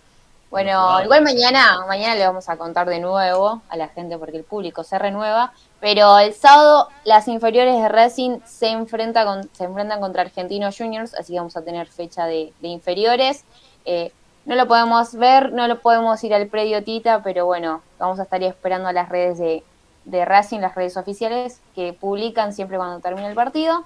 [0.50, 4.44] Bueno, igual mañana, mañana le vamos a contar de nuevo a la gente porque el
[4.44, 5.52] público se renueva.
[5.80, 11.14] Pero el sábado las inferiores de Racing se, enfrenta con, se enfrentan contra Argentinos Juniors,
[11.14, 13.44] así que vamos a tener fecha de, de inferiores.
[13.84, 14.10] Eh,
[14.44, 18.22] no lo podemos ver, no lo podemos ir al predio Tita, pero bueno, vamos a
[18.22, 19.62] estar esperando a las redes de,
[20.06, 23.84] de Racing, las redes oficiales, que publican siempre cuando termina el partido.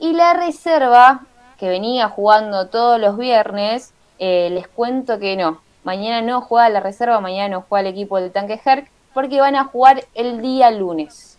[0.00, 1.20] Y la reserva,
[1.58, 5.60] que venía jugando todos los viernes, eh, les cuento que no.
[5.84, 9.56] Mañana no juega la reserva, mañana no juega el equipo del tanque Herc, porque van
[9.56, 11.36] a jugar el día lunes.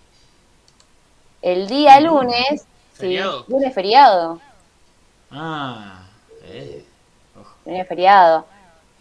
[1.42, 2.68] El día lunes,
[3.00, 4.40] sí, lunes feriado.
[5.32, 6.04] Ah,
[6.44, 6.86] eh.
[7.66, 8.46] Lunes feriado.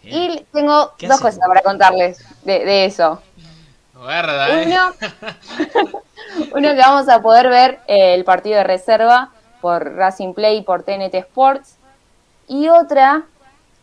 [0.03, 3.21] Y tengo dos cosas para contarles de, eso.
[4.09, 4.65] ¿eh?
[4.65, 4.91] Uno,
[6.55, 9.29] uno que vamos a poder ver eh, el partido de reserva
[9.61, 11.77] por Racing Play y por TNT Sports.
[12.47, 13.23] Y otra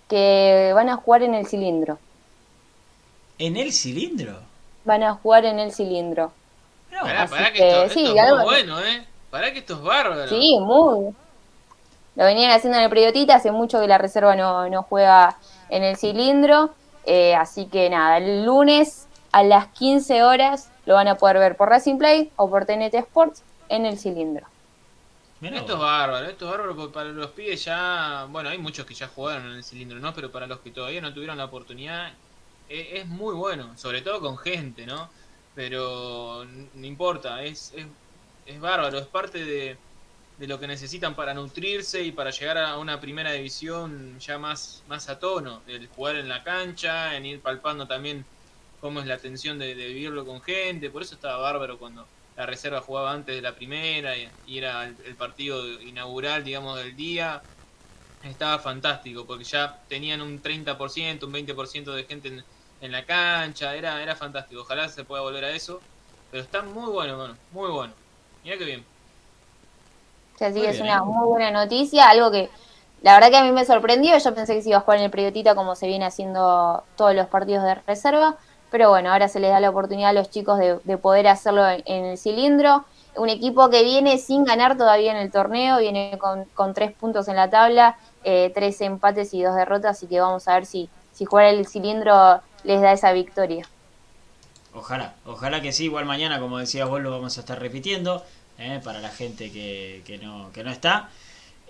[0.09, 1.99] que van a jugar en el cilindro.
[3.39, 4.41] ¿En el cilindro?
[4.85, 6.33] Van a jugar en el cilindro.
[6.91, 9.07] No, para, que, esto, sí, es muy bueno, ¿eh?
[9.31, 10.29] Para que esto es bárbaro.
[10.29, 11.15] Sí, muy.
[12.17, 15.37] Lo venían haciendo en el Periodita, hace mucho que la reserva no, no juega
[15.69, 16.71] en el cilindro.
[17.05, 21.57] Eh, así que nada, el lunes a las 15 horas lo van a poder ver
[21.57, 24.47] por Racing Play o por TNT Sports en el cilindro.
[25.41, 28.95] Esto es bárbaro, esto es bárbaro porque para los pibes ya, bueno, hay muchos que
[28.95, 30.13] ya jugaron en el cilindro, ¿no?
[30.13, 32.13] Pero para los que todavía no tuvieron la oportunidad,
[32.69, 35.09] e, es, muy bueno, sobre todo con gente, ¿no?
[35.55, 37.87] Pero no importa, es, es,
[38.47, 39.77] es bárbaro, es parte de,
[40.39, 44.83] de, lo que necesitan para nutrirse y para llegar a una primera división ya más,
[44.89, 48.25] más a tono, el jugar en la cancha, en ir palpando también
[48.81, 52.07] cómo es la tensión de, de vivirlo con gente, por eso estaba bárbaro cuando
[52.39, 57.43] la reserva jugaba antes de la primera y, era el, partido inaugural, digamos, del día.
[58.23, 62.45] Estaba fantástico porque ya tenían un 30%, un 20% de gente
[62.81, 64.61] en, la cancha, era, era fantástico.
[64.61, 65.81] Ojalá se pueda volver a eso,
[66.31, 67.93] pero está muy bueno, bueno, muy bueno.
[68.45, 68.85] Mira qué bien.
[70.41, 72.49] así que es una muy buena noticia, algo que
[73.03, 74.17] la verdad que a mí me sorprendió.
[74.17, 77.17] Yo pensé que se iba a jugar en el periodita como se viene haciendo todos
[77.17, 78.37] los partidos de reserva.
[78.71, 82.05] Pero bueno, ahora se les da la oportunidad a los chicos de, poder hacerlo en,
[82.05, 82.85] el cilindro.
[83.17, 87.37] Un equipo que viene sin ganar todavía en el torneo, viene con, tres puntos en
[87.37, 91.25] la tabla, eh, tres empates y dos derrotas, así que vamos a ver si, si
[91.25, 93.67] jugar el cilindro les da esa victoria.
[94.75, 98.23] Ojalá, ojalá que sí, igual mañana, como decías vos, lo vamos a estar repitiendo,
[98.59, 101.09] eh, para la gente que, que, no, que no está.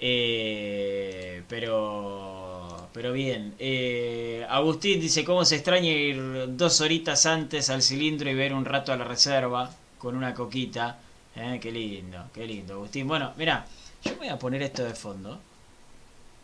[0.01, 3.55] Eh, pero, pero bien.
[3.59, 8.65] Eh, Agustín dice, ¿cómo se extraña ir dos horitas antes al cilindro y ver un
[8.65, 10.99] rato a la reserva con una coquita?
[11.37, 13.07] Eh, qué lindo, qué lindo, Agustín.
[13.07, 13.67] Bueno, mira,
[14.05, 15.39] yo voy a poner esto de fondo.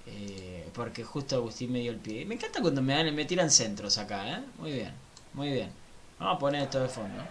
[0.07, 2.24] Eh, porque justo Agustín me dio el pie.
[2.26, 4.40] Me encanta cuando me, dan, me tiran centros acá, ¿eh?
[4.59, 4.92] Muy bien,
[5.32, 5.70] muy bien.
[6.18, 7.22] Vamos a poner esto de fondo.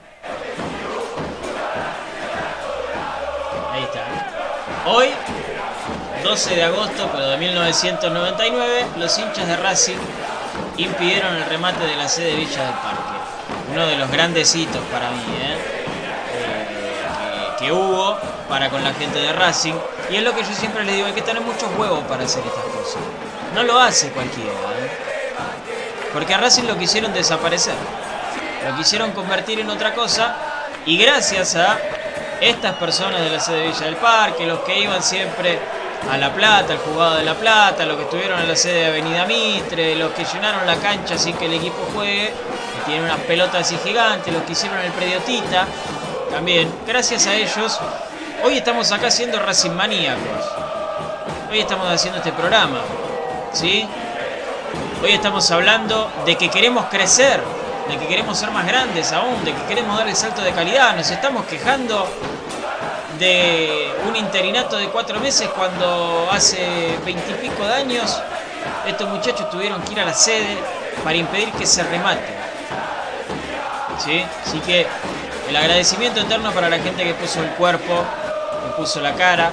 [3.72, 4.84] Ahí está.
[4.86, 5.08] Hoy
[6.24, 9.98] 12 de agosto pero de 1999, los hinchas de Racing
[10.78, 13.14] impidieron el remate de la sede Villa del Parque.
[13.72, 15.58] Uno de los grandes hitos para mí, ¿eh?
[16.36, 18.18] Eh, que, hubo
[18.48, 19.74] para con la gente de Racing.
[20.10, 22.44] Y es lo que yo siempre les digo, hay que tener muchos huevos para hacer
[22.46, 23.02] estas cosas.
[23.54, 24.50] No lo hace cualquiera.
[24.50, 24.92] ¿eh?
[26.14, 27.76] Porque a Racing lo quisieron desaparecer.
[28.68, 30.36] Lo quisieron convertir en otra cosa.
[30.86, 31.78] Y gracias a
[32.40, 35.60] estas personas de la sede Villa del Parque, los que iban siempre
[36.12, 38.86] a La Plata, el jugado de La Plata, los que estuvieron en la sede de
[38.88, 42.34] Avenida Mitre, los que llenaron la cancha sin que el equipo juegue,
[42.86, 45.66] tienen unas pelotas así gigantes, los que hicieron el predio Tita,
[46.30, 47.80] también, gracias a ellos,
[48.44, 50.46] hoy estamos acá siendo Racing Maníacos.
[51.52, 52.80] Hoy estamos haciendo este programa,
[53.52, 53.88] ¿sí?
[55.04, 57.40] Hoy estamos hablando de que queremos crecer,
[57.88, 60.96] de que queremos ser más grandes aún, de que queremos dar el salto de calidad.
[60.96, 62.08] Nos estamos quejando
[63.20, 68.22] de un interinato de cuatro meses cuando hace veintipico de años
[68.88, 70.58] estos muchachos tuvieron que ir a la sede
[71.04, 72.34] para impedir que se remate.
[74.04, 74.24] ¿Sí?
[74.46, 74.88] Así que
[75.50, 78.04] el agradecimiento eterno para la gente que puso el cuerpo,
[78.64, 79.52] que puso la cara,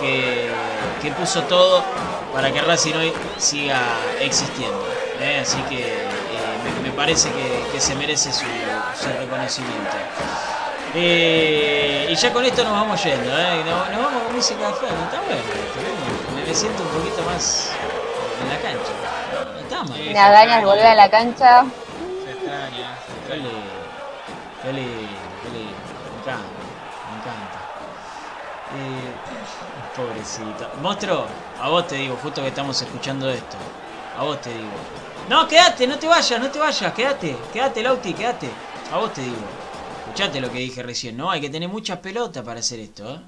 [0.00, 0.50] que,
[1.02, 1.82] que puso todo
[2.32, 3.80] para que Racing hoy siga
[4.20, 4.86] existiendo.
[5.20, 5.40] ¿eh?
[5.42, 7.30] Así que eh, me, parece
[7.72, 8.44] que, se merece su,
[9.00, 9.96] su reconocimiento.
[10.96, 13.64] Eh, y ya con esto nos vamos yendo, ¿eh?
[13.64, 15.42] Nos, vamos con música de Ferro, está bueno.
[16.46, 17.72] Me, siento un poquito más
[18.40, 19.60] en la cancha.
[19.60, 19.98] está mal.
[19.98, 21.64] Me da ganas de volver a la cancha.
[22.24, 22.94] Se extraña.
[23.28, 23.50] Lindo,
[24.62, 25.74] qué lindo.
[26.12, 26.46] Me encanta,
[27.10, 27.58] me encanta.
[28.76, 30.70] Eh, pobrecito.
[30.80, 31.26] Monstruo,
[31.60, 33.56] a vos te digo, justo que estamos escuchando esto.
[34.16, 34.70] A vos te digo.
[35.28, 38.48] No, quédate, no te vayas, no te vayas, quédate, quédate, Lauti, quédate.
[38.92, 39.36] A vos te digo.
[40.14, 41.28] Escuchate lo que dije recién, ¿no?
[41.28, 43.18] Hay que tener muchas pelotas para hacer esto, ¿eh?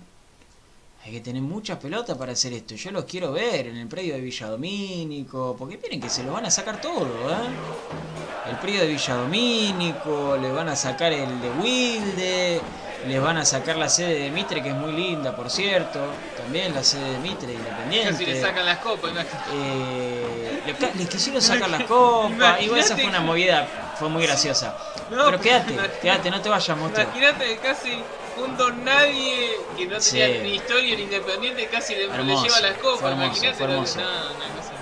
[1.05, 2.77] Hay que tener muchas pelotas para hacer esto.
[2.77, 5.57] Yo los quiero ver en el predio de Villadomínico.
[5.59, 8.51] Porque miren que se lo van a sacar todo, ¿eh?
[8.51, 12.61] El predio de Villadomínico, le van a sacar el de Wilde,
[13.09, 15.99] les van a sacar la sede de Mitre, que es muy linda, por cierto.
[16.37, 18.17] También la sede de Mitre, independiente.
[18.17, 19.11] Si le sacan las copas,
[19.53, 20.63] eh,
[20.97, 22.63] les quisieron sacar las copas.
[22.63, 24.77] Igual esa fue una movida fue muy graciosa.
[25.09, 27.01] Pero quédate, quédate, no te vayas, mucho.
[27.01, 28.03] Imagínate casi
[28.39, 33.13] un don nadie que no tenía ni historia ni independiente, casi le, lleva las copas.
[33.13, 33.67] Imagínate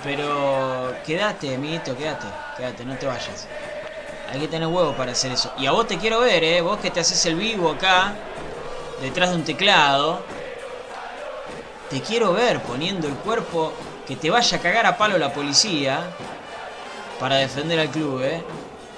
[0.03, 2.27] Pero quédate, amiguito, quédate,
[2.57, 3.47] quédate, no te vayas.
[4.31, 5.53] Hay que tener huevo para hacer eso.
[5.57, 6.61] Y a vos te quiero ver, ¿eh?
[6.61, 8.13] Vos que te haces el vivo acá,
[9.01, 10.21] detrás de un teclado.
[11.89, 13.71] Te quiero ver poniendo el cuerpo
[14.07, 16.01] que te vaya a cagar a palo la policía
[17.19, 18.43] para defender al club, ¿eh?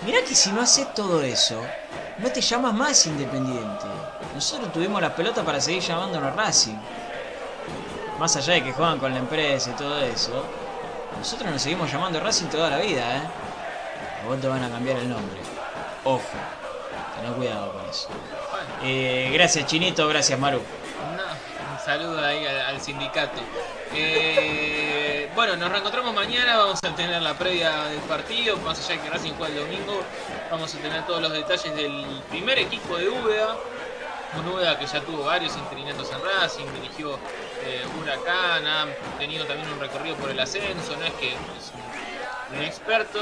[0.05, 1.61] Mirá que si no haces todo eso,
[2.19, 3.85] no te llamas más Independiente.
[4.33, 6.77] Nosotros tuvimos la pelota para seguir llamándonos Racing.
[8.19, 10.43] Más allá de que juegan con la empresa y todo eso,
[11.17, 13.21] nosotros nos seguimos llamando Racing toda la vida, ¿eh?
[14.23, 15.39] A vos te van a cambiar el nombre.
[16.03, 16.21] Ojo,
[17.21, 18.09] ten cuidado con eso.
[18.83, 20.59] Eh, gracias Chinito, gracias Maru.
[20.59, 23.41] un saludo ahí al, sindicato.
[23.93, 29.01] Eh, bueno, nos reencontramos mañana, vamos a tener la previa del partido, más allá de
[29.01, 30.01] que Racing juega el domingo,
[30.51, 33.55] vamos a tener todos los detalles del primer equipo de Úbeda,
[34.37, 37.15] un Úbeda que ya tuvo varios interinatos en Racing, dirigió
[37.63, 38.87] eh, Huracán, ha
[39.17, 41.71] tenido también un recorrido por el ascenso, no es que es
[42.53, 43.19] un, experto,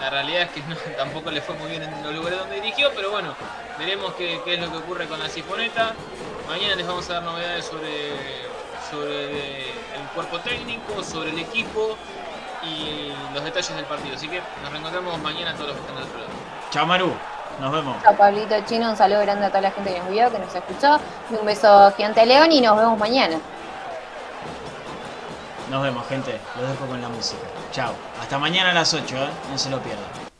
[0.00, 3.10] la realidad es que tampoco le fue muy bien en los lugares donde dirigió, pero
[3.10, 3.34] bueno,
[3.78, 5.94] veremos qué, qué es lo que ocurre con la Sifoneta,
[6.48, 8.44] mañana les vamos a dar novedades sobre
[8.90, 9.72] sobre
[10.04, 11.96] el cuerpo técnico, sobre el equipo
[12.62, 14.16] y los detalles del partido.
[14.16, 16.30] Así que nos reencontramos mañana todos los que están del otro lado.
[16.70, 17.12] Chao Maru,
[17.60, 18.02] nos vemos.
[18.02, 20.54] Chao Pablito Chino, un saludo grande a toda la gente que nos vio, que nos
[20.54, 20.98] escuchó.
[21.30, 23.38] Y un beso gigante a León y nos vemos mañana.
[25.70, 26.38] Nos vemos, gente.
[26.60, 27.42] Los dejo con la música.
[27.72, 27.94] Chao.
[28.20, 29.28] Hasta mañana a las 8, ¿eh?
[29.50, 30.33] No se lo pierdan.